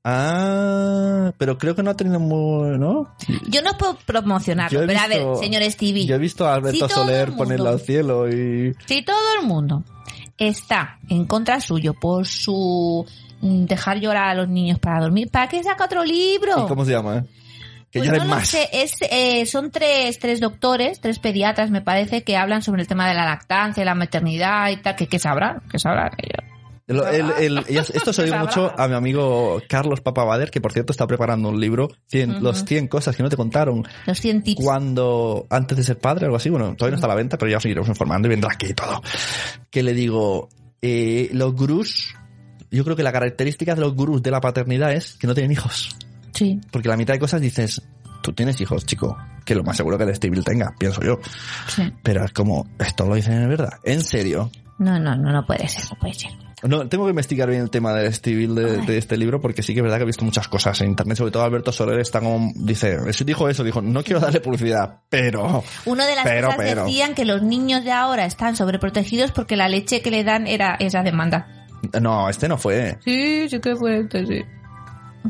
Ah, 0.08 1.32
pero 1.36 1.58
creo 1.58 1.74
que 1.74 1.82
no 1.82 1.90
ha 1.90 1.96
tenido 1.96 2.20
muy, 2.20 2.78
¿no? 2.78 3.12
Yo 3.48 3.60
no 3.62 3.76
puedo 3.76 3.98
promocionarlo, 4.06 4.84
pero 4.86 5.00
a 5.00 5.08
ver, 5.08 5.22
señor 5.40 5.62
Stevie. 5.64 6.06
Yo 6.06 6.14
he 6.14 6.18
visto 6.18 6.46
a 6.46 6.54
Alberto 6.54 6.88
Soler 6.88 7.32
ponerlo 7.32 7.68
al 7.68 7.80
cielo 7.80 8.28
y... 8.28 8.72
Si 8.86 9.02
todo 9.02 9.18
el 9.40 9.46
mundo 9.46 9.82
está 10.38 11.00
en 11.08 11.26
contra 11.26 11.60
suyo 11.60 11.94
por 11.94 12.26
su 12.26 13.04
mm, 13.40 13.64
dejar 13.64 13.98
llorar 13.98 14.28
a 14.28 14.34
los 14.34 14.48
niños 14.48 14.78
para 14.78 15.00
dormir, 15.00 15.28
¿para 15.28 15.48
qué 15.48 15.62
saca 15.62 15.86
otro 15.86 16.04
libro? 16.04 16.64
¿Y 16.64 16.68
cómo 16.68 16.84
se 16.84 16.92
llama? 16.92 17.18
Eh? 17.18 17.24
Que 17.90 18.00
pues 18.00 18.24
no 18.24 18.44
Sé, 18.44 18.68
es, 18.72 18.94
eh, 19.10 19.46
son 19.46 19.70
tres, 19.70 20.18
tres 20.18 20.40
doctores, 20.40 21.00
tres 21.00 21.18
pediatras, 21.18 21.70
me 21.70 21.80
parece, 21.80 22.24
que 22.24 22.36
hablan 22.36 22.62
sobre 22.62 22.82
el 22.82 22.88
tema 22.88 23.08
de 23.08 23.14
la 23.14 23.24
lactancia, 23.24 23.84
la 23.84 23.94
maternidad 23.94 24.70
y 24.70 24.76
tal, 24.78 24.96
que, 24.96 25.06
que 25.06 25.18
sabrá, 25.18 25.62
que 25.70 25.78
sabrá. 25.78 26.10
esto 26.88 28.12
se 28.12 28.26
lo 28.26 28.38
mucho 28.38 28.72
a 28.78 28.86
mi 28.86 28.94
amigo 28.94 29.60
Carlos 29.68 30.00
Papabader, 30.00 30.50
que 30.50 30.60
por 30.60 30.72
cierto 30.72 30.92
está 30.92 31.06
preparando 31.06 31.48
un 31.48 31.60
libro, 31.60 31.88
Los 32.12 32.64
100 32.64 32.86
cosas 32.86 33.16
que 33.16 33.22
no 33.22 33.28
te 33.28 33.36
contaron. 33.36 33.86
Los 34.06 34.20
100 34.20 34.42
tips. 34.42 34.64
Cuando, 34.64 35.46
antes 35.50 35.76
de 35.76 35.84
ser 35.84 35.98
padre 35.98 36.24
o 36.24 36.26
algo 36.26 36.36
así, 36.36 36.48
bueno, 36.48 36.76
todavía 36.76 36.92
no 36.92 36.96
está 36.96 37.06
a 37.06 37.10
la 37.10 37.16
venta, 37.16 37.38
pero 37.38 37.50
ya 37.50 37.56
os 37.56 37.62
seguiremos 37.62 37.88
informando 37.88 38.28
y 38.28 38.30
vendrá 38.30 38.52
aquí 38.52 38.66
y 38.66 38.74
todo. 38.74 39.02
Que 39.70 39.82
le 39.82 39.94
digo, 39.94 40.48
eh, 40.80 41.28
los 41.32 41.54
gurús, 41.54 42.14
yo 42.70 42.84
creo 42.84 42.94
que 42.94 43.02
la 43.02 43.12
característica 43.12 43.74
de 43.74 43.80
los 43.80 43.94
gurús 43.94 44.22
de 44.22 44.30
la 44.30 44.40
paternidad 44.40 44.92
es 44.92 45.14
que 45.14 45.26
no 45.26 45.34
tienen 45.34 45.52
hijos. 45.52 45.96
Sí. 46.36 46.60
Porque 46.70 46.88
la 46.88 46.96
mitad 46.96 47.14
de 47.14 47.20
cosas 47.20 47.40
dices, 47.40 47.82
tú 48.22 48.32
tienes 48.32 48.60
hijos, 48.60 48.84
chico, 48.84 49.16
que 49.44 49.54
lo 49.54 49.64
más 49.64 49.76
seguro 49.76 49.96
que 49.96 50.04
el 50.04 50.14
Steve 50.14 50.40
tenga, 50.42 50.74
pienso 50.78 51.02
yo. 51.02 51.18
Sí. 51.68 51.92
Pero 52.02 52.24
es 52.24 52.32
como, 52.32 52.66
esto 52.78 53.06
lo 53.06 53.14
dicen 53.14 53.40
de 53.40 53.46
verdad, 53.46 53.72
en 53.84 54.02
serio. 54.02 54.50
No, 54.78 54.98
no, 54.98 55.16
no, 55.16 55.32
no 55.32 55.46
puede 55.46 55.66
ser, 55.68 55.84
no 55.90 55.98
puede 55.98 56.14
ser. 56.14 56.32
No, 56.62 56.88
tengo 56.88 57.04
que 57.04 57.10
investigar 57.10 57.48
bien 57.50 57.62
el 57.62 57.70
tema 57.70 57.92
de 57.92 58.10
Steve 58.12 58.46
de, 58.48 58.78
de, 58.78 58.98
este 58.98 59.16
libro 59.18 59.40
porque 59.40 59.62
sí 59.62 59.74
que 59.74 59.80
es 59.80 59.82
verdad 59.82 59.98
que 59.98 60.04
he 60.04 60.06
visto 60.06 60.24
muchas 60.24 60.48
cosas 60.48 60.80
en 60.80 60.88
internet, 60.88 61.18
sobre 61.18 61.30
todo 61.30 61.44
Alberto 61.44 61.70
Soler 61.70 62.00
está 62.00 62.20
como, 62.20 62.50
dice, 62.56 62.98
dijo 63.24 63.48
eso, 63.48 63.62
dijo, 63.62 63.82
no 63.82 64.02
quiero 64.02 64.20
darle 64.20 64.40
publicidad, 64.40 65.02
pero... 65.08 65.62
Uno 65.84 66.06
de 66.06 66.14
las 66.14 66.24
pero, 66.24 66.48
cosas 66.48 66.64
pero. 66.64 66.84
decían 66.86 67.14
que 67.14 67.26
los 67.26 67.42
niños 67.42 67.84
de 67.84 67.92
ahora 67.92 68.24
están 68.24 68.56
sobreprotegidos 68.56 69.32
porque 69.32 69.56
la 69.56 69.68
leche 69.68 70.00
que 70.00 70.10
le 70.10 70.24
dan 70.24 70.46
era 70.46 70.76
esa 70.80 71.02
demanda. 71.02 71.66
No, 72.00 72.28
este 72.28 72.48
no 72.48 72.56
fue. 72.56 72.98
Sí, 73.04 73.48
sí 73.48 73.60
que 73.60 73.76
fue 73.76 74.00
este, 74.00 74.26
sí. 74.26 74.42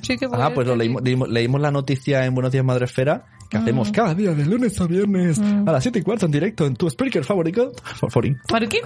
Sí 0.03 0.17
que 0.17 0.27
Ah, 0.33 0.51
pues 0.55 0.67
lo 0.67 0.77
leímos, 0.77 1.03
leímos, 1.03 1.29
leímos 1.29 1.61
la 1.61 1.71
noticia 1.71 2.25
en 2.25 2.35
Buenos 2.35 2.53
Días 2.53 2.65
Madresfera 2.65 3.27
que 3.49 3.59
hacemos 3.59 3.93
cada 3.93 4.13
día 4.13 4.33
de 4.35 4.45
lunes 4.45 4.81
a 4.81 4.87
viernes 4.89 5.39
a 5.39 5.71
las 5.71 5.81
7 5.85 6.01
y 6.01 6.03
cuarto 6.03 6.27
en 6.27 6.33
directo 6.33 6.67
en 6.67 6.75
tu 6.75 6.89
speaker 6.89 7.23
favorito. 7.25 7.71
Favorito. 8.11 8.39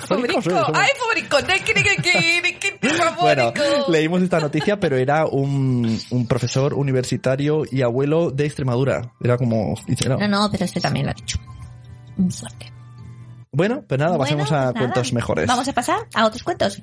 Somos- 0.06 0.70
Ay, 0.74 0.90
fabrico. 0.98 1.36
¿De 1.38 1.64
qué, 1.64 1.72
de 1.72 1.82
qué, 1.82 1.90
de 1.90 1.96
qué, 2.02 2.42
de 2.42 2.58
qué, 2.58 2.70
de 2.88 2.94
Bueno, 3.22 3.52
leímos 3.88 4.20
esta 4.22 4.38
noticia, 4.38 4.78
pero 4.78 4.96
era 4.96 5.24
un, 5.24 5.98
un 6.10 6.26
profesor 6.26 6.74
universitario 6.74 7.62
y 7.70 7.80
abuelo 7.80 8.30
de 8.30 8.44
Extremadura. 8.44 9.12
Era 9.22 9.38
como... 9.38 9.74
era- 9.86 10.16
No, 10.18 10.28
no, 10.28 10.48
pero 10.52 10.64
este 10.66 10.78
también 10.80 11.06
lo 11.06 11.12
ha 11.12 11.14
dicho. 11.14 11.38
Muy 12.18 12.30
fuerte. 12.30 12.70
Bueno, 13.52 13.82
pues 13.86 13.98
nada, 13.98 14.16
Bueno, 14.16 14.24
pasemos 14.24 14.46
a 14.46 14.48
pues 14.48 14.74
nada. 14.74 14.78
cuentos 14.78 15.12
mejores. 15.12 15.46
Vamos 15.46 15.66
a 15.66 15.72
pasar 15.72 16.06
a 16.14 16.24
otros 16.26 16.42
cuentos. 16.44 16.82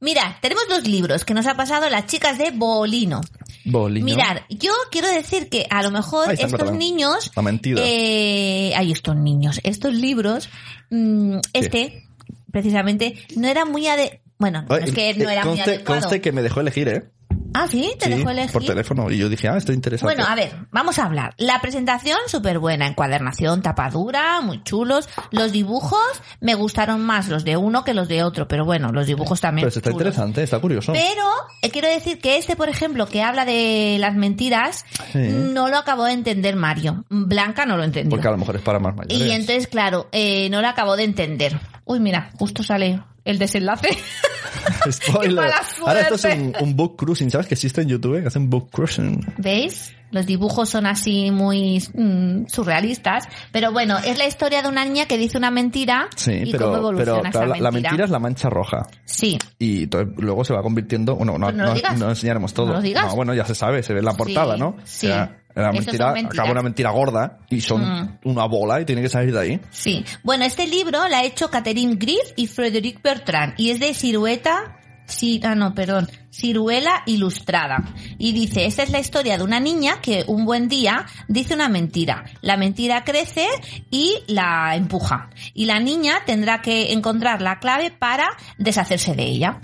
Mira, 0.00 0.38
tenemos 0.40 0.64
dos 0.68 0.86
libros 0.88 1.24
que 1.26 1.34
nos 1.34 1.46
ha 1.46 1.54
pasado 1.54 1.90
las 1.90 2.06
chicas 2.06 2.38
de 2.38 2.50
Bolino. 2.52 3.20
Boliño. 3.66 4.06
Mirar, 4.06 4.46
yo 4.48 4.72
quiero 4.90 5.08
decir 5.08 5.50
que 5.50 5.66
a 5.68 5.82
lo 5.82 5.90
mejor 5.90 6.30
está, 6.32 6.46
estos 6.46 6.58
perdón. 6.58 6.78
niños... 6.78 7.30
La 7.36 7.42
mentira. 7.42 7.82
Eh, 7.84 8.72
hay 8.74 8.92
estos 8.92 9.14
niños, 9.14 9.60
estos 9.62 9.92
libros, 9.92 10.48
mm, 10.88 11.36
este, 11.52 12.08
precisamente, 12.50 13.16
no 13.36 13.46
era 13.48 13.66
muy 13.66 13.86
ade... 13.86 14.22
Bueno, 14.38 14.62
no 14.62 14.74
Ay, 14.74 14.84
es 14.84 14.92
que 14.94 15.10
eh, 15.10 15.14
no 15.18 15.28
era 15.28 15.44
muy 15.44 15.60
adecuado. 15.60 16.00
conste 16.00 16.22
que 16.22 16.32
me 16.32 16.40
dejó 16.40 16.60
elegir, 16.62 16.88
¿eh? 16.88 17.10
Ah, 17.54 17.66
sí, 17.68 17.92
te 17.98 18.06
Sí, 18.06 18.10
dejó 18.14 18.30
elegir. 18.30 18.52
por 18.52 18.64
teléfono. 18.64 19.10
Y 19.10 19.18
yo 19.18 19.28
dije, 19.28 19.48
ah, 19.48 19.56
esto 19.56 19.72
es 19.72 19.76
interesante. 19.76 20.14
Bueno, 20.14 20.30
a 20.30 20.34
ver, 20.34 20.52
vamos 20.70 20.98
a 20.98 21.04
hablar. 21.04 21.34
La 21.36 21.60
presentación 21.60 22.16
súper 22.26 22.58
buena, 22.58 22.86
encuadernación, 22.86 23.60
tapadura, 23.62 24.40
muy 24.40 24.62
chulos. 24.62 25.08
Los 25.30 25.52
dibujos 25.52 26.00
me 26.40 26.54
gustaron 26.54 27.00
más 27.04 27.28
los 27.28 27.44
de 27.44 27.56
uno 27.56 27.82
que 27.84 27.94
los 27.94 28.08
de 28.08 28.22
otro, 28.22 28.46
pero 28.46 28.64
bueno, 28.64 28.92
los 28.92 29.06
dibujos 29.06 29.40
también. 29.40 29.66
Pero 29.68 29.76
está 29.76 29.90
chulos. 29.90 30.00
interesante, 30.00 30.42
está 30.42 30.58
curioso. 30.60 30.92
Pero 30.92 31.24
eh, 31.62 31.70
quiero 31.70 31.88
decir 31.88 32.18
que 32.20 32.36
este, 32.38 32.56
por 32.56 32.68
ejemplo, 32.68 33.06
que 33.06 33.22
habla 33.22 33.44
de 33.44 33.96
las 33.98 34.14
mentiras, 34.14 34.84
Sí. 35.12 35.18
no 35.18 35.68
lo 35.68 35.78
acabó 35.78 36.04
de 36.04 36.12
entender 36.12 36.54
Mario. 36.56 37.04
Blanca 37.08 37.66
no 37.66 37.76
lo 37.76 37.84
entendió. 37.84 38.10
Porque 38.10 38.28
a 38.28 38.32
lo 38.32 38.38
mejor 38.38 38.56
es 38.56 38.62
para 38.62 38.78
más 38.78 38.94
mayores. 38.94 39.18
Y 39.26 39.30
entonces, 39.32 39.66
claro, 39.66 40.08
eh, 40.12 40.48
no 40.50 40.60
lo 40.60 40.68
acabó 40.68 40.96
de 40.96 41.04
entender. 41.04 41.58
Uy, 41.84 41.98
mira, 42.00 42.30
justo 42.38 42.62
sale 42.62 43.02
el 43.30 43.38
desenlace. 43.38 43.88
Spoiler. 44.90 45.28
¡Qué 45.30 45.34
mala 45.34 45.62
Ahora 45.86 46.00
esto 46.02 46.14
es 46.16 46.24
un, 46.24 46.54
un 46.60 46.76
book 46.76 46.96
cruising, 46.96 47.30
¿sabes? 47.30 47.46
Que 47.46 47.54
existe 47.54 47.82
en 47.82 47.88
YouTube, 47.88 48.20
que 48.20 48.28
hacen 48.28 48.48
book 48.50 48.70
cruising. 48.70 49.24
¿Veis? 49.38 49.92
Los 50.10 50.26
dibujos 50.26 50.68
son 50.68 50.86
así 50.86 51.30
muy 51.30 51.78
mm, 51.94 52.46
surrealistas. 52.48 53.24
Pero 53.52 53.70
bueno, 53.72 53.98
es 53.98 54.18
la 54.18 54.26
historia 54.26 54.60
de 54.60 54.68
una 54.68 54.84
niña 54.84 55.06
que 55.06 55.16
dice 55.18 55.38
una 55.38 55.50
mentira 55.52 56.08
Sí, 56.16 56.32
y 56.46 56.50
pero, 56.52 56.66
cómo 56.66 56.76
evoluciona 56.78 57.12
pero 57.12 57.22
esa 57.22 57.30
claro, 57.30 57.46
la, 57.54 57.60
la 57.60 57.70
mentira. 57.70 58.04
es 58.04 58.10
la 58.10 58.18
mancha 58.18 58.50
roja. 58.50 58.86
Sí, 59.04 59.38
Y 59.58 59.84
entonces 59.84 60.14
luego 60.18 60.44
se 60.44 60.52
va 60.52 60.62
convirtiendo. 60.62 61.14
Bueno, 61.14 61.38
no, 61.38 61.46
Pues 61.46 61.56
no 61.56 61.62
lo 61.64 61.68
no- 61.70 61.74
digas. 61.76 61.98
no 61.98 62.08
enseñaremos 62.08 62.52
todo. 62.52 62.66
No 62.68 62.72
lo 62.74 62.80
digas. 62.80 63.14
bueno, 63.14 63.34
ya 63.34 63.44
se 63.44 63.54
sabe, 63.54 63.82
se 63.84 63.92
ve 63.92 64.00
en 64.00 64.06
la 64.06 64.14
portada, 64.14 64.54
Sí, 64.54 64.60
¿no? 64.60 64.76
sí. 64.84 65.10
Eso 65.54 65.72
mentira, 65.72 66.10
acaba 66.10 66.52
una 66.52 66.62
mentira 66.62 66.90
gorda 66.90 67.38
y 67.48 67.60
son 67.60 67.82
Mm. 67.82 68.18
una 68.24 68.44
bola 68.46 68.80
y 68.80 68.84
tiene 68.84 69.02
que 69.02 69.08
salir 69.08 69.32
de 69.32 69.40
ahí. 69.40 69.60
sí. 69.70 70.04
Bueno, 70.22 70.44
este 70.44 70.66
libro 70.66 71.08
la 71.08 71.18
ha 71.18 71.24
hecho 71.24 71.50
Catherine 71.50 71.96
Griff 71.96 72.32
y 72.36 72.46
Frederic 72.46 73.02
Bertrand 73.02 73.54
y 73.56 73.70
es 73.70 73.80
de 73.80 73.94
Cirueta... 73.94 74.76
Sí, 75.06 75.40
ah, 75.42 75.56
no, 75.56 75.74
perdón. 75.74 76.08
Ciruela 76.32 77.02
Ilustrada. 77.04 77.82
Y 78.16 78.30
dice, 78.30 78.66
esta 78.66 78.84
es 78.84 78.90
la 78.90 79.00
historia 79.00 79.36
de 79.36 79.42
una 79.42 79.58
niña 79.58 80.00
que 80.00 80.22
un 80.28 80.44
buen 80.44 80.68
día 80.68 81.04
dice 81.26 81.52
una 81.52 81.68
mentira. 81.68 82.26
La 82.42 82.56
mentira 82.56 83.02
crece 83.02 83.48
y 83.90 84.18
la 84.28 84.76
empuja. 84.76 85.30
Y 85.52 85.64
la 85.64 85.80
niña 85.80 86.20
tendrá 86.26 86.62
que 86.62 86.92
encontrar 86.92 87.42
la 87.42 87.58
clave 87.58 87.90
para 87.90 88.28
deshacerse 88.56 89.16
de 89.16 89.24
ella. 89.24 89.60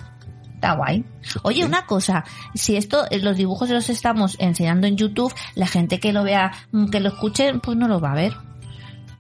Está 0.57 0.73
guay. 0.73 1.05
Oye, 1.43 1.67
una 1.67 1.85
cosa, 1.85 2.25
si 2.55 2.77
esto, 2.77 3.05
eh, 3.11 3.19
los 3.19 3.37
dibujos 3.37 3.69
los 3.69 3.91
estamos 3.91 4.37
enseñando 4.39 4.87
en 4.87 4.97
YouTube, 4.97 5.33
la 5.55 5.67
gente 5.67 6.01
que 6.01 6.15
lo 6.15 6.25
vea, 6.25 6.51
mm, 6.73 6.87
que 6.89 7.01
lo 7.01 7.11
escuche, 7.11 7.53
pues 7.59 7.77
no 7.77 7.89
lo 7.89 8.01
va 8.01 8.13
a 8.13 8.15
ver. 8.15 8.35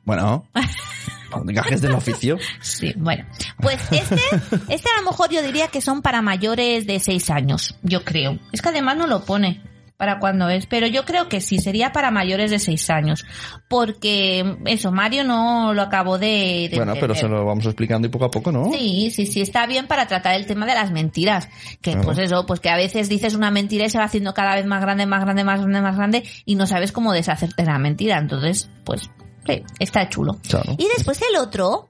Bueno, 0.07 0.47
gajes 1.45 1.83
del 1.83 1.93
oficio. 1.93 2.39
Sí, 2.61 2.95
bueno. 2.97 3.27
Pues 3.61 3.79
este, 3.91 4.21
este 4.69 4.89
a 4.89 5.01
lo 5.03 5.11
mejor 5.11 5.29
yo 5.31 5.43
diría 5.43 5.69
que 5.69 5.83
son 5.83 6.01
para 6.01 6.23
mayores 6.23 6.87
de 6.87 6.99
6 7.01 7.29
años, 7.29 7.77
yo 7.83 8.03
creo. 8.03 8.39
Es 8.53 8.63
que 8.63 8.71
además 8.71 8.97
no 8.97 9.07
lo 9.07 9.23
pone 9.27 9.63
para 9.97 10.19
cuándo 10.19 10.49
es, 10.51 10.67
pero 10.67 10.87
yo 10.87 11.05
creo 11.05 11.29
que 11.29 11.41
sí, 11.41 11.59
sería 11.59 11.93
para 11.93 12.11
mayores 12.11 12.51
de 12.51 12.59
6 12.59 12.91
años. 12.91 13.25
Porque 13.69 14.57
eso, 14.67 14.93
Mario 14.93 15.25
no 15.25 15.73
lo 15.75 15.83
acabó 15.83 16.19
de, 16.19 16.69
de 16.71 16.77
Bueno, 16.77 16.95
pero 17.01 17.15
se 17.15 17.27
lo 17.29 17.45
vamos 17.45 17.65
explicando 17.67 18.07
y 18.07 18.11
poco 18.11 18.27
a 18.27 18.31
poco, 18.31 18.53
¿no? 18.53 18.71
Sí, 18.73 19.11
sí, 19.11 19.27
sí, 19.27 19.41
está 19.41 19.67
bien 19.67 19.87
para 19.87 20.07
tratar 20.07 20.35
el 20.37 20.47
tema 20.47 20.67
de 20.67 20.75
las 20.75 20.91
mentiras. 20.91 21.49
Que 21.81 21.93
Claro. 21.93 22.03
pues 22.07 22.19
eso, 22.19 22.47
pues 22.47 22.61
que 22.61 22.69
a 22.69 22.77
veces 22.77 23.09
dices 23.09 23.35
una 23.35 23.51
mentira 23.51 23.87
y 23.87 23.91
se 23.91 23.99
va 23.99 24.05
haciendo 24.05 24.35
cada 24.35 24.55
vez 24.55 24.67
más 24.67 24.81
grande, 24.83 25.07
más 25.07 25.23
grande, 25.25 25.45
más 25.45 25.61
grande, 25.61 25.81
más 25.81 25.97
grande 25.97 26.23
y 26.45 26.55
no 26.57 26.67
sabes 26.67 26.93
cómo 26.93 27.13
deshacerte 27.13 27.63
de 27.63 27.71
la 27.71 27.79
mentira. 27.79 28.19
Entonces, 28.19 28.69
pues, 28.85 29.11
sí, 29.47 29.63
está 29.79 30.09
chulo. 30.09 30.37
Claro. 30.49 30.75
Y 30.79 30.87
después 30.97 31.21
el 31.23 31.37
otro 31.39 31.89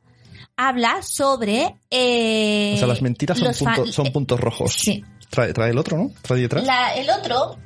habla 0.56 1.02
sobre... 1.02 1.74
Eh, 1.90 2.72
O 2.74 2.78
sea, 2.78 2.86
las 2.88 3.02
mentiras 3.02 3.38
son, 3.38 3.52
punto- 3.74 3.92
son 3.92 4.12
puntos 4.12 4.40
rojos. 4.40 4.72
Sí. 4.74 5.04
Trae, 5.28 5.52
trae 5.52 5.70
el 5.70 5.78
otro, 5.78 5.98
¿no? 5.98 6.10
Trae 6.22 6.40
detrás. 6.40 6.64
La- 6.64 6.94
el 6.94 7.10
otro 7.10 7.58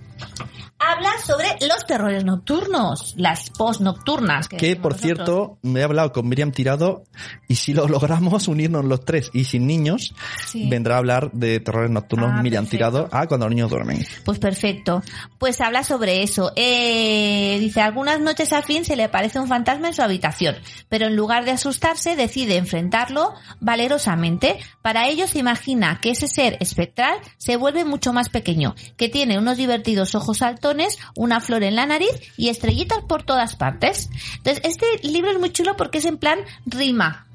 habla 0.78 1.10
sobre 1.26 1.46
los 1.68 1.84
terrores 1.86 2.24
nocturnos, 2.24 3.14
las 3.16 3.50
post 3.50 3.80
nocturnas. 3.82 4.48
Que, 4.48 4.76
por 4.76 4.94
cierto, 4.94 5.58
me 5.62 5.80
he 5.80 5.82
hablado 5.82 6.12
con 6.12 6.26
Miriam 6.28 6.52
Tirado 6.52 7.04
y 7.48 7.56
si 7.56 7.74
lo 7.74 7.86
logramos 7.88 8.48
unirnos 8.48 8.84
los 8.84 9.04
tres 9.04 9.30
y 9.34 9.44
sin 9.44 9.66
niños, 9.66 10.14
Sí. 10.46 10.68
vendrá 10.68 10.94
a 10.94 10.98
hablar 10.98 11.30
de 11.32 11.60
terrores 11.60 11.90
nocturnos 11.90 12.30
Ah, 12.32 12.42
Miriam 12.42 12.64
perfecto. 12.64 12.76
Tirado 12.90 13.08
a 13.12 13.26
cuando 13.26 13.46
los 13.46 13.54
niños 13.54 13.70
duermen. 13.70 14.04
Pues 14.24 14.38
perfecto. 14.38 15.02
Pues 15.38 15.60
habla 15.60 15.84
sobre 15.84 16.22
eso. 16.22 16.52
Eh, 16.56 17.58
dice, 17.60 17.80
algunas 17.82 18.20
noches 18.20 18.52
a 18.52 18.62
fin 18.62 18.84
se 18.84 18.96
le 18.96 19.04
aparece 19.04 19.38
un 19.38 19.48
fantasma 19.48 19.88
en 19.88 19.94
su 19.94 20.02
habitación, 20.02 20.56
pero 20.88 21.06
en 21.06 21.16
lugar 21.16 21.44
de 21.44 21.50
asustarse 21.52 22.16
decide 22.16 22.56
enfrentarlo 22.56 23.34
valerosamente. 23.60 24.58
Para 24.82 25.08
ello 25.08 25.26
se 25.26 25.38
imagina 25.38 25.98
que 26.00 26.10
ese 26.10 26.28
ser 26.28 26.56
espectral 26.60 27.18
se 27.36 27.56
vuelve 27.56 27.84
mucho 27.84 28.12
más 28.12 28.28
pequeño, 28.28 28.74
que 28.96 29.08
tiene 29.08 29.38
unos 29.38 29.56
divertidos 29.56 30.09
ojos 30.14 30.38
saltones, 30.38 30.98
una 31.16 31.40
flor 31.40 31.62
en 31.62 31.76
la 31.76 31.86
nariz 31.86 32.10
y 32.36 32.48
estrellitas 32.48 32.98
por 33.08 33.22
todas 33.22 33.56
partes. 33.56 34.10
Entonces, 34.38 34.62
este 34.64 34.86
libro 35.08 35.30
es 35.30 35.38
muy 35.38 35.50
chulo 35.52 35.76
porque 35.76 35.98
es 35.98 36.04
en 36.04 36.18
plan 36.18 36.38
rima. 36.66 37.26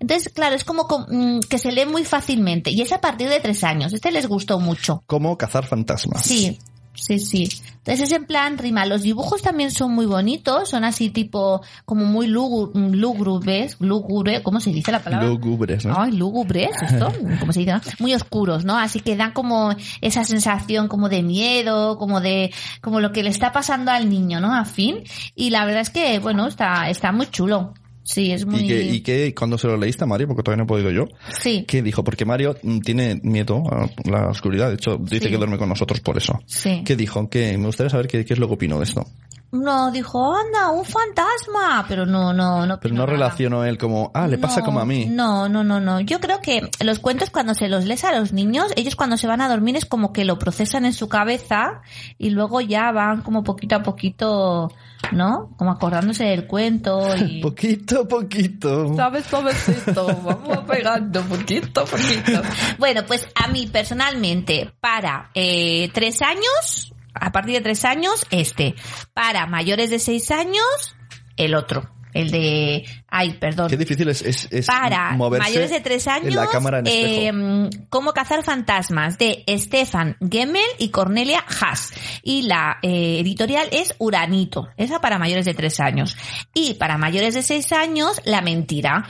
Entonces, 0.00 0.32
claro, 0.32 0.56
es 0.56 0.64
como 0.64 0.86
com- 0.88 1.06
mm, 1.08 1.40
que 1.40 1.58
se 1.58 1.70
lee 1.72 1.86
muy 1.86 2.04
fácilmente 2.04 2.70
y 2.70 2.80
es 2.80 2.92
a 2.92 3.00
partir 3.00 3.28
de 3.28 3.40
tres 3.40 3.62
años. 3.64 3.92
Este 3.92 4.10
les 4.10 4.26
gustó 4.26 4.58
mucho. 4.58 5.02
Cómo 5.06 5.36
cazar 5.38 5.66
fantasmas. 5.66 6.22
Sí, 6.24 6.58
sí, 6.94 7.18
sí. 7.18 7.48
Entonces 7.84 8.10
es 8.10 8.12
en 8.12 8.24
plan 8.24 8.56
rima. 8.56 8.86
Los 8.86 9.02
dibujos 9.02 9.42
también 9.42 9.70
son 9.70 9.92
muy 9.92 10.06
bonitos, 10.06 10.70
son 10.70 10.84
así 10.84 11.10
tipo, 11.10 11.60
como 11.84 12.06
muy 12.06 12.26
lúgubres, 12.26 13.76
lúgubre, 13.78 14.42
¿cómo 14.42 14.58
se 14.58 14.70
dice 14.70 14.90
la 14.90 15.00
palabra? 15.00 15.28
Lúgubres, 15.28 15.84
¿no? 15.84 15.94
Ay, 15.98 16.12
lúgubres, 16.12 16.70
esto, 16.80 17.12
¿cómo 17.40 17.52
se 17.52 17.60
dice? 17.60 17.72
no? 17.72 17.80
Muy 17.98 18.14
oscuros, 18.14 18.64
¿no? 18.64 18.78
Así 18.78 19.00
que 19.00 19.16
dan 19.16 19.32
como 19.32 19.74
esa 20.00 20.24
sensación 20.24 20.88
como 20.88 21.10
de 21.10 21.22
miedo, 21.22 21.98
como 21.98 22.22
de, 22.22 22.52
como 22.80 23.00
lo 23.00 23.12
que 23.12 23.22
le 23.22 23.30
está 23.30 23.52
pasando 23.52 23.90
al 23.90 24.08
niño, 24.08 24.40
¿no? 24.40 24.54
A 24.54 24.64
fin. 24.64 25.04
Y 25.34 25.50
la 25.50 25.66
verdad 25.66 25.82
es 25.82 25.90
que, 25.90 26.18
bueno, 26.20 26.46
está, 26.46 26.88
está 26.88 27.12
muy 27.12 27.26
chulo. 27.26 27.74
Sí, 28.04 28.30
es 28.32 28.44
muy... 28.46 28.60
¿Y 28.60 28.68
que, 28.68 28.82
y 28.82 29.00
que 29.00 29.34
cuando 29.34 29.58
se 29.58 29.66
lo 29.66 29.76
leíste 29.76 30.04
a 30.04 30.06
Mario, 30.06 30.28
porque 30.28 30.42
todavía 30.42 30.58
no 30.62 30.64
he 30.64 30.68
podido 30.68 30.90
yo, 30.90 31.06
Sí, 31.40 31.64
¿qué 31.66 31.82
dijo? 31.82 32.04
Porque 32.04 32.24
Mario 32.24 32.54
mm, 32.62 32.78
tiene 32.80 33.18
miedo 33.22 33.62
a 33.70 33.88
la 34.08 34.28
oscuridad, 34.28 34.68
de 34.68 34.74
hecho 34.74 34.98
dice 34.98 35.24
Sí. 35.24 35.30
que 35.30 35.36
duerme 35.38 35.58
con 35.58 35.68
nosotros 35.68 36.00
por 36.00 36.16
eso. 36.18 36.38
sí. 36.46 36.82
¿Qué 36.84 36.96
dijo? 36.96 37.28
Que 37.28 37.56
me 37.58 37.66
gustaría 37.66 37.90
saber 37.90 38.06
qué, 38.06 38.24
qué 38.24 38.34
es 38.34 38.38
lo 38.38 38.46
que 38.46 38.54
opinó 38.54 38.78
de 38.78 38.84
esto. 38.84 39.06
No, 39.54 39.92
dijo, 39.92 40.34
anda, 40.34 40.70
un 40.70 40.84
fantasma. 40.84 41.84
Pero 41.88 42.04
no, 42.06 42.32
no, 42.32 42.66
no. 42.66 42.80
Pero 42.80 42.94
no 42.94 43.02
nada. 43.02 43.12
relacionó 43.12 43.64
él 43.64 43.78
como, 43.78 44.10
ah, 44.12 44.26
le 44.26 44.36
pasa 44.36 44.60
No, 44.60 44.66
como 44.66 44.80
a 44.80 44.84
mí. 44.84 45.06
No, 45.06 45.48
no, 45.48 45.62
no, 45.62 45.80
no. 45.80 46.00
Yo 46.00 46.20
creo 46.20 46.40
que 46.40 46.68
los 46.80 46.98
cuentos 46.98 47.30
cuando 47.30 47.54
se 47.54 47.68
los 47.68 47.84
lees 47.84 48.04
a 48.04 48.18
los 48.18 48.32
niños, 48.32 48.72
ellos 48.76 48.96
cuando 48.96 49.16
se 49.16 49.26
van 49.28 49.40
a 49.40 49.48
dormir 49.48 49.76
es 49.76 49.84
como 49.86 50.12
que 50.12 50.24
lo 50.24 50.38
procesan 50.38 50.84
en 50.84 50.92
su 50.92 51.08
cabeza 51.08 51.82
y 52.18 52.30
luego 52.30 52.60
ya 52.60 52.90
van 52.90 53.22
como 53.22 53.44
poquito 53.44 53.76
a 53.76 53.82
poquito, 53.82 54.72
¿no? 55.12 55.50
Como 55.56 55.70
acordándose 55.70 56.24
del 56.24 56.46
cuento 56.46 57.14
y... 57.16 57.40
Poquito 57.42 58.00
a 58.00 58.08
poquito. 58.08 58.94
¿Sabes, 58.96 59.26
suavecito? 59.26 60.06
Vamos 60.06 60.58
pegando 60.66 61.22
poquito 61.22 61.82
a 61.82 61.84
poquito. 61.84 62.42
Bueno, 62.78 63.02
pues 63.06 63.28
a 63.34 63.48
mí 63.48 63.68
personalmente, 63.68 64.72
para 64.80 65.30
eh, 65.34 65.90
tres 65.92 66.20
años, 66.22 66.92
a 67.14 67.32
partir 67.32 67.54
de 67.54 67.60
tres 67.60 67.84
años, 67.84 68.26
este. 68.30 68.74
Para 69.12 69.46
mayores 69.46 69.90
de 69.90 69.98
seis 69.98 70.30
años, 70.30 70.96
el 71.36 71.54
otro. 71.54 71.90
el 72.12 72.30
de, 72.30 72.84
ay, 73.08 73.32
perdón. 73.40 73.68
Qué 73.68 73.76
difícil 73.76 74.08
es, 74.08 74.22
es, 74.22 74.46
es 74.50 74.66
para 74.66 75.12
moverse 75.12 75.48
mayores 75.48 75.70
de 75.70 75.80
tres 75.80 76.06
años, 76.06 76.28
en 76.28 76.36
la 76.36 76.46
cámara 76.46 76.78
en 76.78 76.86
eh, 76.86 77.70
Cómo 77.90 78.12
cazar 78.12 78.42
fantasmas, 78.44 79.18
de 79.18 79.44
Stefan 79.48 80.16
Gemmel 80.30 80.62
y 80.78 80.90
Cornelia 80.90 81.44
Haas. 81.60 81.92
Y 82.22 82.42
la 82.42 82.78
eh, 82.82 83.18
editorial 83.20 83.68
es 83.72 83.94
Uranito, 83.98 84.68
esa 84.76 85.00
para 85.00 85.18
mayores 85.18 85.44
de 85.44 85.54
tres 85.54 85.80
años. 85.80 86.16
Y 86.54 86.74
para 86.74 86.98
mayores 86.98 87.34
de 87.34 87.42
seis 87.42 87.72
años, 87.72 88.20
La 88.24 88.42
Mentira, 88.42 89.04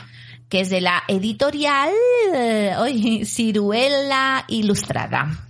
que 0.49 0.61
es 0.61 0.71
de 0.71 0.81
la 0.81 1.03
editorial 1.09 1.90
eh, 2.33 2.75
oye, 2.79 3.25
Ciruela 3.27 4.45
Ilustrada. 4.49 5.49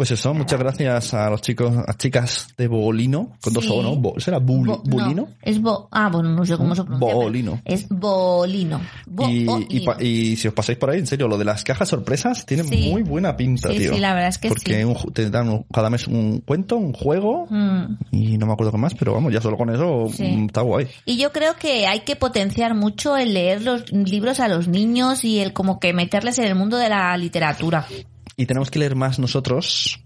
Pues 0.00 0.12
eso, 0.12 0.32
muchas 0.32 0.58
gracias 0.58 1.12
a 1.12 1.28
los 1.28 1.42
chicos, 1.42 1.76
a 1.86 1.92
chicas 1.92 2.48
de 2.56 2.68
Bolino, 2.68 3.32
con 3.42 3.52
dos 3.52 3.66
Sí. 3.66 3.70
O, 3.70 3.82
¿no? 3.82 3.96
Bo- 3.96 4.18
¿Será 4.18 4.38
Bo- 4.38 4.64
no, 4.64 4.78
Bolino? 4.82 5.28
es 5.42 5.60
bo, 5.60 5.88
ah, 5.92 6.08
bueno, 6.10 6.30
no 6.30 6.46
sé 6.46 6.56
cómo 6.56 6.74
se 6.74 6.84
pronuncia. 6.84 7.14
Bolino. 7.14 7.60
Es 7.66 7.86
Bolino. 7.90 8.80
Y, 9.06 9.44
Bolino. 9.44 9.66
y, 9.68 9.80
pa- 9.80 10.02
y 10.02 10.36
si 10.36 10.48
os 10.48 10.54
pasáis 10.54 10.78
por 10.78 10.88
ahí, 10.88 11.00
en 11.00 11.06
serio, 11.06 11.28
lo 11.28 11.36
de 11.36 11.44
las 11.44 11.64
cajas 11.64 11.86
sorpresas 11.90 12.46
tiene 12.46 12.62
Sí. 12.64 12.88
muy 12.90 13.02
buena 13.02 13.36
pinta, 13.36 13.68
Sí, 13.72 13.76
tío. 13.76 13.92
sí, 13.92 14.00
la 14.00 14.14
verdad 14.14 14.30
es 14.30 14.38
que 14.38 14.48
Porque 14.48 14.74
sí. 14.82 14.88
ju- 14.88 15.12
te 15.12 15.28
dan 15.28 15.50
un- 15.50 15.64
cada 15.70 15.90
mes 15.90 16.06
un 16.08 16.40
cuento, 16.46 16.78
un 16.78 16.94
juego, 16.94 17.46
Mm. 17.50 17.98
y 18.10 18.38
no 18.38 18.46
me 18.46 18.54
acuerdo 18.54 18.72
qué 18.72 18.78
más, 18.78 18.94
pero 18.94 19.12
vamos, 19.12 19.34
ya 19.34 19.42
solo 19.42 19.58
con 19.58 19.68
eso 19.68 20.06
mm, 20.18 20.46
está 20.46 20.62
guay. 20.62 20.86
Y 21.04 21.18
yo 21.18 21.30
creo 21.30 21.56
que 21.56 21.86
hay 21.86 22.00
que 22.00 22.16
potenciar 22.16 22.74
mucho 22.74 23.18
el 23.18 23.34
leer 23.34 23.60
los 23.60 23.92
libros 23.92 24.40
a 24.40 24.48
los 24.48 24.66
niños 24.66 25.26
y 25.26 25.40
el 25.40 25.52
como 25.52 25.78
que 25.78 25.92
meterles 25.92 26.38
en 26.38 26.46
el 26.46 26.54
mundo 26.54 26.78
de 26.78 26.88
la 26.88 27.14
literatura. 27.18 27.86
Y 28.36 28.46
tenemos 28.46 28.70
que 28.70 28.78
leer 28.78 28.96
más 28.96 29.18
nosotros 29.18 30.02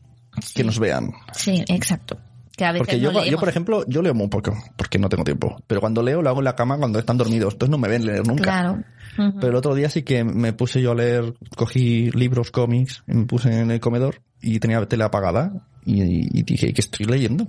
que 0.54 0.64
nos 0.64 0.78
vean. 0.78 1.12
Sí, 1.32 1.64
exacto. 1.68 2.18
Que 2.56 2.64
a 2.64 2.72
veces 2.72 2.86
Porque 2.86 3.00
yo, 3.00 3.10
no 3.10 3.18
yo, 3.18 3.24
leemos. 3.24 3.40
por 3.40 3.48
ejemplo, 3.48 3.84
yo 3.88 4.02
leo 4.02 4.14
muy 4.14 4.28
poco, 4.28 4.56
porque 4.76 4.98
no 4.98 5.08
tengo 5.08 5.24
tiempo. 5.24 5.56
Pero 5.66 5.80
cuando 5.80 6.02
leo, 6.02 6.22
lo 6.22 6.28
hago 6.28 6.38
en 6.38 6.44
la 6.44 6.54
cama 6.54 6.78
cuando 6.78 6.98
están 6.98 7.16
dormidos. 7.16 7.54
Entonces 7.54 7.70
no 7.70 7.78
me 7.78 7.88
ven 7.88 8.06
leer 8.06 8.26
nunca. 8.26 8.42
Claro. 8.44 8.82
Pero 9.16 9.48
el 9.48 9.54
otro 9.54 9.74
día 9.74 9.88
sí 9.90 10.02
que 10.02 10.24
me 10.24 10.52
puse 10.52 10.80
yo 10.82 10.92
a 10.92 10.94
leer, 10.94 11.34
cogí 11.56 12.10
libros, 12.12 12.50
cómics, 12.50 13.02
me 13.06 13.24
puse 13.26 13.60
en 13.60 13.70
el 13.70 13.78
comedor 13.80 14.20
y 14.40 14.58
tenía 14.58 14.84
tele 14.86 15.04
apagada 15.04 15.52
y, 15.84 16.38
y 16.38 16.42
dije, 16.42 16.72
¿qué 16.72 16.80
estoy 16.80 17.06
leyendo? 17.06 17.46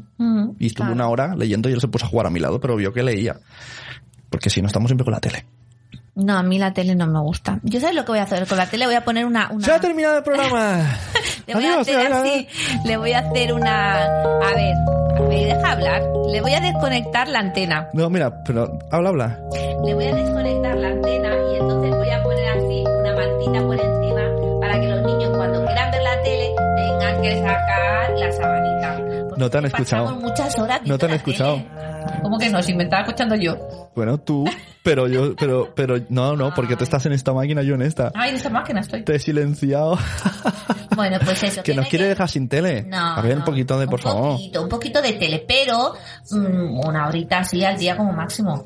Y 0.60 0.68
estuve 0.68 0.86
claro. 0.88 0.94
una 0.94 1.08
hora 1.08 1.36
leyendo 1.36 1.70
y 1.70 1.74
él 1.74 1.82
se 1.82 1.88
puso 1.88 2.06
a 2.06 2.10
jugar 2.10 2.28
a 2.28 2.30
mi 2.30 2.40
lado, 2.40 2.60
pero 2.60 2.76
vio 2.76 2.94
que 2.94 3.02
leía. 3.02 3.38
Porque 4.30 4.50
si 4.50 4.62
no, 4.62 4.68
estamos 4.68 4.90
siempre 4.90 5.06
con 5.06 5.14
la 5.14 5.20
tele. 5.20 5.46
No, 6.16 6.38
a 6.38 6.44
mí 6.44 6.58
la 6.58 6.74
tele 6.74 6.96
no 6.96 7.08
me 7.08 7.20
gusta. 7.20 7.60
Yo 7.64 7.80
sabes 7.80 7.96
lo 7.96 8.06
que 8.06 8.12
voy 8.14 8.20
a 8.20 8.24
hacer 8.24 8.48
con 8.48 8.58
la 8.58 8.66
tele, 8.68 8.86
voy 8.86 8.96
a 8.96 9.04
poner 9.04 9.26
una... 9.26 9.50
una... 9.52 9.66
¡Se 9.66 9.72
ha 9.74 9.80
terminado 9.80 10.18
el 10.18 10.24
programa! 10.24 10.82
Le 11.48 11.54
voy 11.54 11.66
a 11.66 11.80
hacer 11.82 12.12
así, 12.12 12.48
le 12.86 12.98
voy 12.98 13.12
a 13.14 13.20
hacer 13.20 13.54
una... 13.54 14.04
A 14.04 14.54
ver, 14.56 14.76
me 15.30 15.46
deja 15.46 15.72
hablar. 15.74 16.02
Le 16.32 16.42
voy 16.42 16.54
a 16.56 16.60
desconectar 16.60 17.28
la 17.28 17.38
antena. 17.40 17.88
No, 17.94 18.10
mira, 18.10 18.44
pero 18.44 18.80
habla, 18.90 19.10
habla. 19.10 19.40
Le 19.86 19.94
voy 19.94 20.06
a 20.08 20.16
desconectar 20.16 20.76
la 20.76 20.88
antena 20.88 21.30
y 21.54 21.56
entonces 21.58 21.92
voy 21.96 22.10
a 22.10 22.24
poner 22.24 22.48
así 22.50 22.84
una 23.00 23.14
mantita 23.14 23.62
por 23.64 23.80
encima 23.80 24.22
para 24.60 24.82
que 24.82 24.88
los 24.88 25.02
niños 25.06 25.38
cuando 25.38 25.66
quieran 25.66 25.92
ver 25.92 26.02
la 26.02 26.22
tele 26.24 26.50
tengan 26.78 27.22
que 27.22 27.36
sacar 27.42 28.10
la 28.18 28.32
sabanita. 28.32 28.98
Porque 29.30 29.40
No 29.40 29.50
te 29.52 29.58
han 29.60 29.66
escuchado. 29.66 30.16
muchas 30.16 30.58
horas 30.58 30.82
No 30.86 30.98
te 30.98 31.06
han 31.06 31.12
escuchado. 31.12 31.56
tele. 31.58 31.85
¿Cómo 32.22 32.38
que 32.38 32.50
no? 32.50 32.62
Si 32.64 32.74
me 32.74 32.84
estaba 32.86 33.04
escuchando 33.04 33.36
yo. 33.36 33.90
Bueno, 33.96 34.18
tú, 34.20 34.46
pero 34.84 35.08
yo, 35.08 35.36
pero, 35.36 35.74
pero, 35.76 35.96
no, 36.10 36.36
no, 36.36 36.54
porque 36.54 36.76
tú 36.76 36.84
estás 36.84 37.06
en 37.06 37.14
esta 37.14 37.34
máquina, 37.34 37.62
yo 37.64 37.76
en 37.76 37.82
esta. 37.82 38.12
Ay, 38.16 38.32
en 38.32 38.36
esta 38.36 38.50
máquina 38.50 38.82
estoy. 38.82 39.04
Te 39.04 39.16
he 39.16 39.20
silenciado. 39.20 39.98
Bueno, 40.96 41.18
pues 41.26 41.44
eso. 41.44 41.62
que 41.62 41.74
no 41.74 41.82
nos 41.82 41.90
quiere 41.90 42.08
dejar 42.08 42.30
sin 42.30 42.48
tele. 42.48 42.84
No, 42.84 42.98
a 42.98 43.22
ver, 43.22 43.38
un 43.38 43.44
poquito 43.44 43.78
de, 43.78 43.86
por 43.86 44.00
un 44.00 44.04
favor. 44.04 44.32
Poquito, 44.38 44.62
un 44.64 44.70
poquito 44.70 45.02
de 45.02 45.12
tele, 45.14 45.44
pero 45.46 45.94
mm, 46.32 46.80
una 46.88 47.10
horita 47.10 47.40
así 47.40 47.66
al 47.66 47.78
día 47.78 47.98
como 47.98 48.14
máximo. 48.14 48.64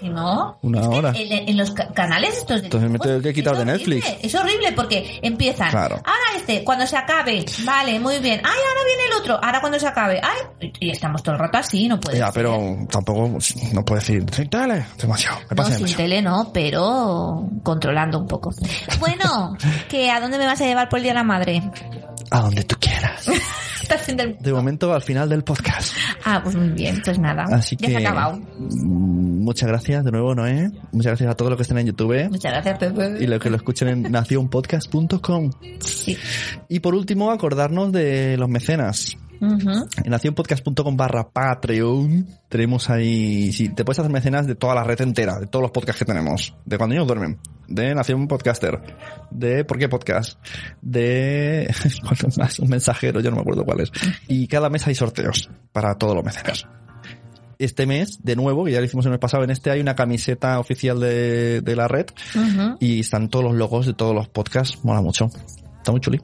Si 0.00 0.08
no, 0.08 0.56
Una 0.62 0.80
es 0.80 0.88
que 0.88 0.96
hora. 0.96 1.12
En, 1.14 1.48
en 1.50 1.56
los 1.58 1.70
ca- 1.72 1.88
canales 1.92 2.38
estos 2.38 2.60
de 2.62 2.66
Entonces 2.68 2.90
me 2.90 2.98
tengo 2.98 3.20
que 3.20 3.34
quitar 3.34 3.56
de 3.56 3.70
horrible, 3.70 3.96
Netflix. 3.96 4.24
Es 4.24 4.34
horrible 4.34 4.72
porque 4.72 5.18
empiezan. 5.20 5.70
Claro. 5.70 5.96
Ahora 5.96 6.36
este, 6.36 6.64
cuando 6.64 6.86
se 6.86 6.96
acabe. 6.96 7.44
Vale, 7.64 8.00
muy 8.00 8.18
bien. 8.20 8.40
Ay, 8.42 8.58
ahora 8.68 8.80
viene 8.86 9.02
el 9.14 9.20
otro. 9.20 9.34
Ahora 9.44 9.60
cuando 9.60 9.78
se 9.78 9.86
acabe. 9.86 10.18
Ay, 10.22 10.70
y 10.80 10.88
estamos 10.90 11.22
todo 11.22 11.34
el 11.34 11.40
rato 11.40 11.58
así, 11.58 11.88
no 11.88 12.00
puede 12.00 12.16
Ya, 12.18 12.32
ser. 12.32 12.42
pero 12.42 12.58
tampoco, 12.90 13.38
no 13.72 13.84
puedo 13.84 14.00
decir, 14.00 14.24
sin 14.32 14.48
tele, 14.48 14.84
demasiado, 15.00 15.38
me 15.50 15.56
No, 15.56 15.64
sin 15.86 15.96
tele 15.96 16.22
no, 16.22 16.50
pero 16.52 17.48
controlando 17.62 18.18
un 18.20 18.26
poco. 18.26 18.52
Bueno, 18.98 19.56
que 19.88 20.10
¿a 20.10 20.20
dónde 20.20 20.38
me 20.38 20.46
vas 20.46 20.60
a 20.60 20.64
llevar 20.66 20.88
por 20.88 20.98
el 20.98 21.04
Día 21.04 21.12
de 21.12 21.18
la 21.18 21.24
Madre? 21.24 21.62
A 22.30 22.40
donde 22.40 22.62
tú 22.64 22.76
quieras. 22.80 23.26
El- 24.06 24.38
De 24.38 24.52
momento, 24.52 24.94
al 24.94 25.02
final 25.02 25.28
del 25.28 25.42
podcast. 25.42 25.92
Ah, 26.24 26.40
pues 26.44 26.54
muy 26.54 26.68
bien, 26.68 27.02
pues 27.04 27.18
nada. 27.18 27.44
Así 27.50 27.76
ya 27.76 27.88
que, 27.88 27.94
se 27.94 28.06
ha 28.06 28.10
acabado. 28.10 28.36
mm, 28.58 29.42
muchas 29.42 29.68
gracias 29.68 30.04
de 30.04 30.12
nuevo, 30.12 30.32
Noé. 30.32 30.70
Muchas 30.92 31.10
gracias 31.10 31.28
a 31.28 31.34
todos 31.34 31.50
los 31.50 31.56
que 31.56 31.62
estén 31.62 31.78
en 31.78 31.86
YouTube. 31.88 32.28
Muchas 32.30 32.52
gracias, 32.52 32.78
Pepe. 32.78 33.16
Y 33.20 33.26
los 33.26 33.40
que 33.40 33.50
lo 33.50 33.56
escuchen 33.56 33.88
en 33.88 34.02
nacionpodcast.com. 34.12 35.50
Sí. 35.80 36.16
Y 36.68 36.78
por 36.78 36.94
último, 36.94 37.32
acordarnos 37.32 37.90
de 37.90 38.36
los 38.36 38.48
mecenas. 38.48 39.16
En 39.40 40.10
nacionpodcast.com 40.10 40.96
barra 40.96 41.30
Patreon 41.30 42.26
tenemos 42.48 42.90
ahí, 42.90 43.52
si 43.52 43.70
te 43.70 43.84
puedes 43.84 43.98
hacer 43.98 44.12
mecenas 44.12 44.46
de 44.46 44.54
toda 44.54 44.74
la 44.74 44.84
red 44.84 45.00
entera, 45.00 45.38
de 45.38 45.46
todos 45.46 45.62
los 45.62 45.70
podcasts 45.70 45.98
que 45.98 46.04
tenemos, 46.04 46.54
de 46.66 46.76
cuando 46.76 46.94
ellos 46.94 47.06
duermen, 47.06 47.38
de 47.66 47.94
Nación 47.94 48.28
Podcaster, 48.28 48.78
de 49.30 49.64
¿Por 49.64 49.78
qué 49.78 49.88
Podcast? 49.88 50.38
De 50.82 51.72
¿cuál 52.02 52.18
es 52.28 52.38
más? 52.38 52.58
un 52.58 52.68
mensajero, 52.68 53.20
yo 53.20 53.30
no 53.30 53.36
me 53.36 53.42
acuerdo 53.42 53.64
cuál 53.64 53.80
es. 53.80 53.90
Y 54.28 54.46
cada 54.46 54.68
mes 54.68 54.86
hay 54.86 54.94
sorteos 54.94 55.50
para 55.72 55.94
todos 55.94 56.14
los 56.14 56.24
mecenas. 56.24 56.66
Este 57.58 57.86
mes, 57.86 58.20
de 58.22 58.36
nuevo, 58.36 58.64
que 58.64 58.72
ya 58.72 58.78
lo 58.78 58.86
hicimos 58.86 59.06
en 59.06 59.12
el 59.12 59.18
pasado, 59.18 59.44
en 59.44 59.50
este 59.50 59.70
hay 59.70 59.80
una 59.80 59.94
camiseta 59.94 60.58
oficial 60.58 60.98
de, 60.98 61.60
de 61.60 61.76
la 61.76 61.88
red 61.88 62.06
y 62.78 63.00
están 63.00 63.28
todos 63.28 63.44
los 63.44 63.54
logos 63.54 63.86
de 63.86 63.92
todos 63.94 64.14
los 64.14 64.28
podcasts, 64.28 64.82
mola 64.82 65.02
mucho. 65.02 65.26
Está 65.78 65.92
muy 65.92 66.00
chuli. 66.00 66.20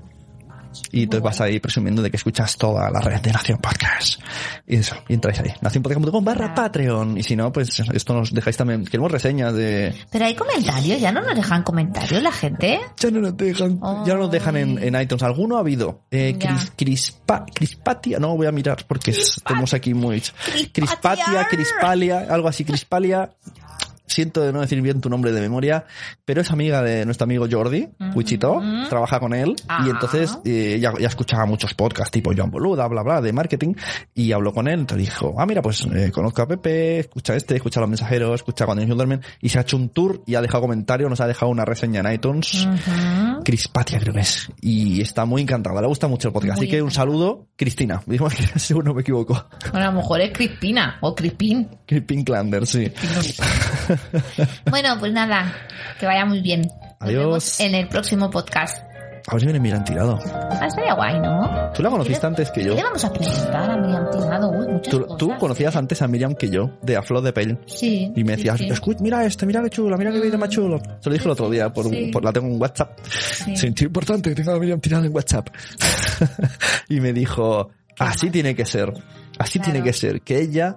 Y 0.93 1.05
entonces 1.05 1.23
vas 1.23 1.41
ahí 1.41 1.59
presumiendo 1.61 2.03
de 2.03 2.11
que 2.11 2.17
escuchas 2.17 2.57
toda 2.57 2.91
la 2.91 3.01
red 3.01 3.21
de 3.21 3.33
Nación 3.33 3.59
Podcast. 3.59 4.21
Y 4.67 4.77
eso, 4.77 4.97
y 5.09 5.15
entráis 5.15 5.41
ahí. 5.41 5.53
Nacionpodcast.com 5.61 6.25
barra 6.25 6.55
Patreon. 6.55 7.19
Y 7.19 7.23
si 7.23 7.37
no, 7.37 7.53
pues 7.53 7.81
esto 7.81 8.15
nos 8.15 8.33
dejáis 8.33 8.57
también. 8.57 8.85
Queremos 8.85 9.11
reseñas 9.11 9.55
de... 9.55 9.95
Pero 10.11 10.25
hay 10.25 10.35
comentarios, 10.35 11.01
ya 11.01 11.12
no 11.12 11.23
nos 11.23 11.35
dejan 11.35 11.62
comentarios 11.62 12.23
la 12.23 12.33
gente. 12.33 12.81
Ya 12.99 13.11
no 13.11 13.21
nos 13.21 13.37
dejan, 13.37 13.81
ya 14.05 14.15
no 14.15 14.21
nos 14.21 14.31
dejan 14.31 14.57
en, 14.57 14.83
en 14.83 15.01
iTunes. 15.01 15.23
Alguno 15.23 15.57
ha 15.57 15.61
habido. 15.61 16.03
Eh. 16.11 16.37
Cris- 16.39 16.73
Crispa, 16.77 17.45
Crispatia, 17.53 18.19
no 18.19 18.37
voy 18.37 18.47
a 18.47 18.53
mirar 18.53 18.85
porque 18.87 19.11
estamos 19.12 19.75
aquí 19.75 19.95
muy... 19.95 20.23
Crispatia, 20.73 21.47
Crispalia, 21.49 22.27
algo 22.31 22.49
así, 22.49 22.65
Crispalia. 22.65 23.31
Siento 24.07 24.40
de 24.42 24.53
no 24.53 24.61
decir 24.61 24.81
bien 24.83 25.01
tu 25.01 25.09
nombre 25.11 25.33
de 25.33 25.40
memoria, 25.40 25.85
pero 26.25 26.40
es 26.40 26.51
amiga 26.51 26.83
de 26.83 27.05
nuestro 27.05 27.25
amigo 27.25 27.47
Jordi, 27.51 27.88
Wichito, 28.14 28.62
trabaja 28.88 29.19
con 29.21 29.35
él, 29.35 29.55
Ah. 29.69 29.83
y 29.87 29.90
entonces 29.90 30.38
eh, 30.45 30.75
ella 30.77 30.92
ya 30.99 31.09
escuchaba 31.09 31.45
muchos 31.47 31.75
podcasts 31.75 32.11
tipo 32.12 32.31
Joan 32.37 32.51
Boluda, 32.51 32.87
bla, 32.88 33.03
bla, 33.03 33.21
de 33.21 33.33
marketing, 33.33 33.75
y 34.14 34.33
habló 34.33 34.53
con 34.53 34.69
él, 34.69 34.81
entonces 34.81 35.09
dijo, 35.09 35.35
ah, 35.38 35.45
mira, 35.47 35.61
pues 35.62 35.87
eh, 35.92 36.11
conozco 36.12 36.42
a 36.42 36.47
Pepe, 36.49 37.01
escucha 37.01 37.35
este, 37.35 37.57
escucha 37.57 37.81
a 37.81 37.83
los 37.83 37.90
mensajeros, 37.90 38.35
escucha 38.37 38.64
cuando 38.64 38.83
ellos 38.85 38.97
duermen, 38.97 39.21
y 39.40 39.49
se 39.49 39.59
ha 39.59 39.62
hecho 39.62 39.77
un 39.77 39.88
tour 39.88 40.23
y 40.27 40.35
ha 40.37 40.40
dejado 40.40 40.62
comentarios, 40.62 41.11
nos 41.11 41.21
ha 41.21 41.27
dejado 41.27 41.51
una 41.51 41.64
reseña 41.64 42.01
en 42.01 42.12
iTunes, 42.12 42.64
Ujú. 42.66 43.42
Crispatia 43.45 43.99
creo 43.99 44.14
que 44.14 44.21
es, 44.21 44.49
y 44.61 45.01
está 45.01 45.25
muy 45.25 45.42
encantada, 45.42 45.81
le 45.81 45.88
gusta 45.88 46.07
mucho 46.09 46.29
el 46.29 46.33
podcast, 46.35 46.59
Muy 46.59 46.66
así 46.66 46.71
que 46.71 46.81
un 46.83 46.90
saludo, 46.90 47.47
Cristina, 47.57 48.01
dijimos 48.07 48.35
que 48.35 48.59
seguro 48.59 48.87
no 48.88 48.95
me 48.95 49.03
equivoco, 49.03 49.47
Bueno, 49.73 49.87
a 49.88 49.90
lo 49.90 49.97
mejor 49.99 50.21
es 50.21 50.31
Crispina 50.33 50.99
o 51.01 51.14
Crispín. 51.14 51.69
Crispin 51.87 52.25
Klander, 52.25 52.66
sí. 52.66 52.90
Bueno, 54.70 54.96
pues 54.98 55.12
nada, 55.12 55.52
que 55.98 56.06
vaya 56.06 56.24
muy 56.24 56.40
bien. 56.40 56.62
Nos 56.62 57.09
Adiós. 57.11 57.24
vemos 57.24 57.61
en 57.61 57.74
el 57.74 57.88
próximo 57.88 58.30
podcast. 58.30 58.82
A 59.28 59.32
ver 59.32 59.40
si 59.40 59.46
viene 59.46 59.59
Miran 59.59 59.82
tirado. 59.85 60.16
Ah, 60.24 60.66
estaría 60.68 60.94
guay, 60.94 61.18
¿no? 61.18 61.72
Tú 61.74 61.82
la 61.82 61.90
conociste 61.90 62.20
¿Qué 62.20 62.26
antes 62.28 62.50
que 62.52 62.61
¿Qué 62.61 62.68
yo. 62.68 62.74
le 62.76 62.82
vamos 62.85 63.04
a 63.04 63.12
presentar 63.12 63.68
a 63.72 63.76
Miriam 63.76 64.06
Tirado? 64.12 64.50
Uy, 64.50 64.68
muchas 64.68 64.88
Tú, 64.92 65.00
cosas. 65.02 65.18
tú 65.18 65.32
conocías 65.37 65.74
antes 65.74 66.00
a 66.00 66.06
Miriam 66.06 66.35
que 66.37 66.48
yo, 66.48 66.70
de 66.82 66.96
A 66.96 67.02
Flor 67.02 67.22
de 67.24 67.32
Pell. 67.32 67.59
Sí. 67.66 68.12
Y 68.14 68.22
me 68.22 68.37
decías, 68.37 68.56
sí. 68.59 68.68
"Escucha, 68.68 69.00
mira 69.02 69.24
este, 69.24 69.44
mira 69.44 69.61
qué 69.64 69.70
chulo, 69.70 69.98
mira 69.98 70.12
qué 70.12 70.20
vídeo 70.20 70.38
más 70.38 70.48
chulo. 70.50 70.78
Se 71.00 71.11
lo 71.11 71.12
dije 71.14 71.24
el 71.24 71.30
otro 71.32 71.50
día, 71.50 71.72
por, 71.72 71.88
Sí. 71.88 72.09
por- 72.12 72.22
la 72.24 72.32
tengo 72.32 72.46
en 72.46 72.61
WhatsApp. 72.62 73.00
Sí. 73.09 73.56
Siento 73.56 73.85
importante 73.85 74.30
que 74.30 74.37
tenga 74.37 74.54
a 74.54 74.61
Miriam 74.61 74.78
tirada 74.80 75.04
en 75.04 75.12
WhatsApp. 75.12 75.48
y 76.88 77.00
me 77.00 77.12
dijo, 77.12 77.70
así 77.98 78.30
tiene 78.30 78.54
que 78.54 78.64
ser. 78.64 78.92
Así 79.40 79.59
Claro. 79.59 79.72
tiene 79.72 79.85
que 79.85 79.92
ser. 79.92 80.20
Que 80.22 80.40
ella 80.40 80.76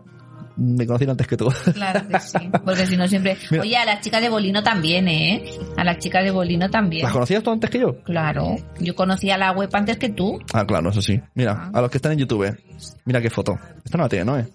me 0.60 0.86
conociera 0.86 1.12
antes 1.12 1.26
que 1.28 1.38
tú. 1.38 1.50
Claro 1.74 2.08
que 2.08 2.20
sí, 2.20 2.38
porque 2.66 2.86
si 2.86 2.98
no 2.98 3.08
siempre... 3.08 3.38
Mira. 3.52 3.64
Oye, 3.64 3.78
a 3.78 3.86
las 3.86 4.02
chicas 4.02 4.22
de 4.22 4.30
Bolino 4.30 4.62
también, 4.62 5.08
¿eh? 5.08 5.44
A 5.78 5.84
las 5.84 5.98
chicas 6.00 6.24
de 6.24 6.32
Bolino 6.32 6.70
también. 6.70 7.04
¿Las 7.04 7.14
conocías 7.14 7.42
tú 7.42 7.52
antes 7.52 7.70
que 7.70 7.80
yo? 7.80 8.04
Claro, 8.04 8.56
yo 8.80 8.96
conocía 8.96 9.38
la 9.38 9.52
web 9.52 9.70
antes 9.74 9.98
que 9.98 10.10
tú. 10.10 10.40
Ah, 10.54 10.66
claro, 10.66 10.90
eso 10.90 11.02
sí. 11.02 11.20
Mira, 11.36 11.54
Ah. 11.58 11.72
a 11.74 11.82
los 11.82 11.90
que 11.90 11.98
están 11.98 12.12
en 12.12 12.20
YouTube, 12.20 12.58
mira 13.06 13.22
qué 13.22 13.30
foto. 13.30 13.58
Esta 13.84 13.98
no 13.98 14.04
la 14.04 14.10
tiene, 14.10 14.26
¿no? 14.26 14.38
Eh? 14.38 14.48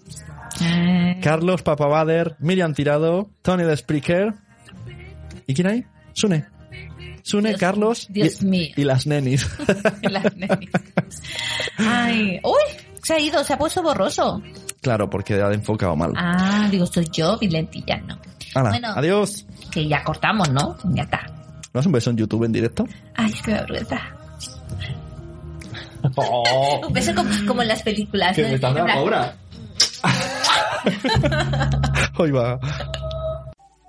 Eh, 0.61 1.19
Carlos 1.21 1.61
Papabader, 1.63 2.35
Miriam 2.39 2.73
Tirado, 2.73 3.29
Tony 3.41 3.63
the 3.63 3.75
Spreaker. 3.75 4.33
¿Y 5.47 5.53
quién 5.53 5.67
hay? 5.67 5.85
Sune. 6.13 6.45
Sune, 7.23 7.49
Dios- 7.49 7.59
Carlos 7.59 8.07
Dios 8.09 8.41
y, 8.41 8.45
mío. 8.45 8.69
y 8.77 8.83
las 8.83 9.07
nenis. 9.07 9.47
las 10.03 10.35
nenis. 10.35 10.69
Ay, 11.77 12.39
uy, 12.43 12.83
se 13.03 13.13
ha 13.13 13.19
ido, 13.19 13.43
se 13.43 13.53
ha 13.53 13.57
puesto 13.57 13.81
borroso. 13.83 14.41
Claro, 14.85 15.09
porque 15.09 15.41
ha 15.41 15.51
enfocado 15.51 15.95
mal. 15.95 16.13
Ah, 16.15 16.67
digo, 16.69 16.85
soy 16.85 17.09
yo 17.11 17.39
y 17.41 17.49
lentillas 17.49 18.03
no. 18.05 18.19
Hala, 18.53 18.69
bueno. 18.69 18.89
adiós. 18.95 19.43
Que 19.71 19.87
ya 19.87 20.03
cortamos, 20.03 20.47
¿no? 20.51 20.77
Ya 20.93 21.01
está. 21.01 21.25
¿No 21.73 21.79
es 21.79 21.85
un 21.87 21.91
beso 21.91 22.11
en 22.11 22.17
YouTube 22.17 22.43
en 22.43 22.51
directo? 22.51 22.85
Ay, 23.15 23.31
es 23.31 23.41
que 23.41 23.49
me 23.49 23.57
da 23.57 23.63
vergüenza. 23.63 23.99
Un 26.85 26.93
beso 26.93 27.15
como, 27.15 27.29
como 27.47 27.63
en 27.63 27.69
las 27.69 27.81
películas. 27.81 28.37
¿no? 28.37 28.43
En 28.43 28.59
plan, 28.59 28.89
ahora. 28.91 29.35
Hoy 32.19 32.29
va. 32.29 32.59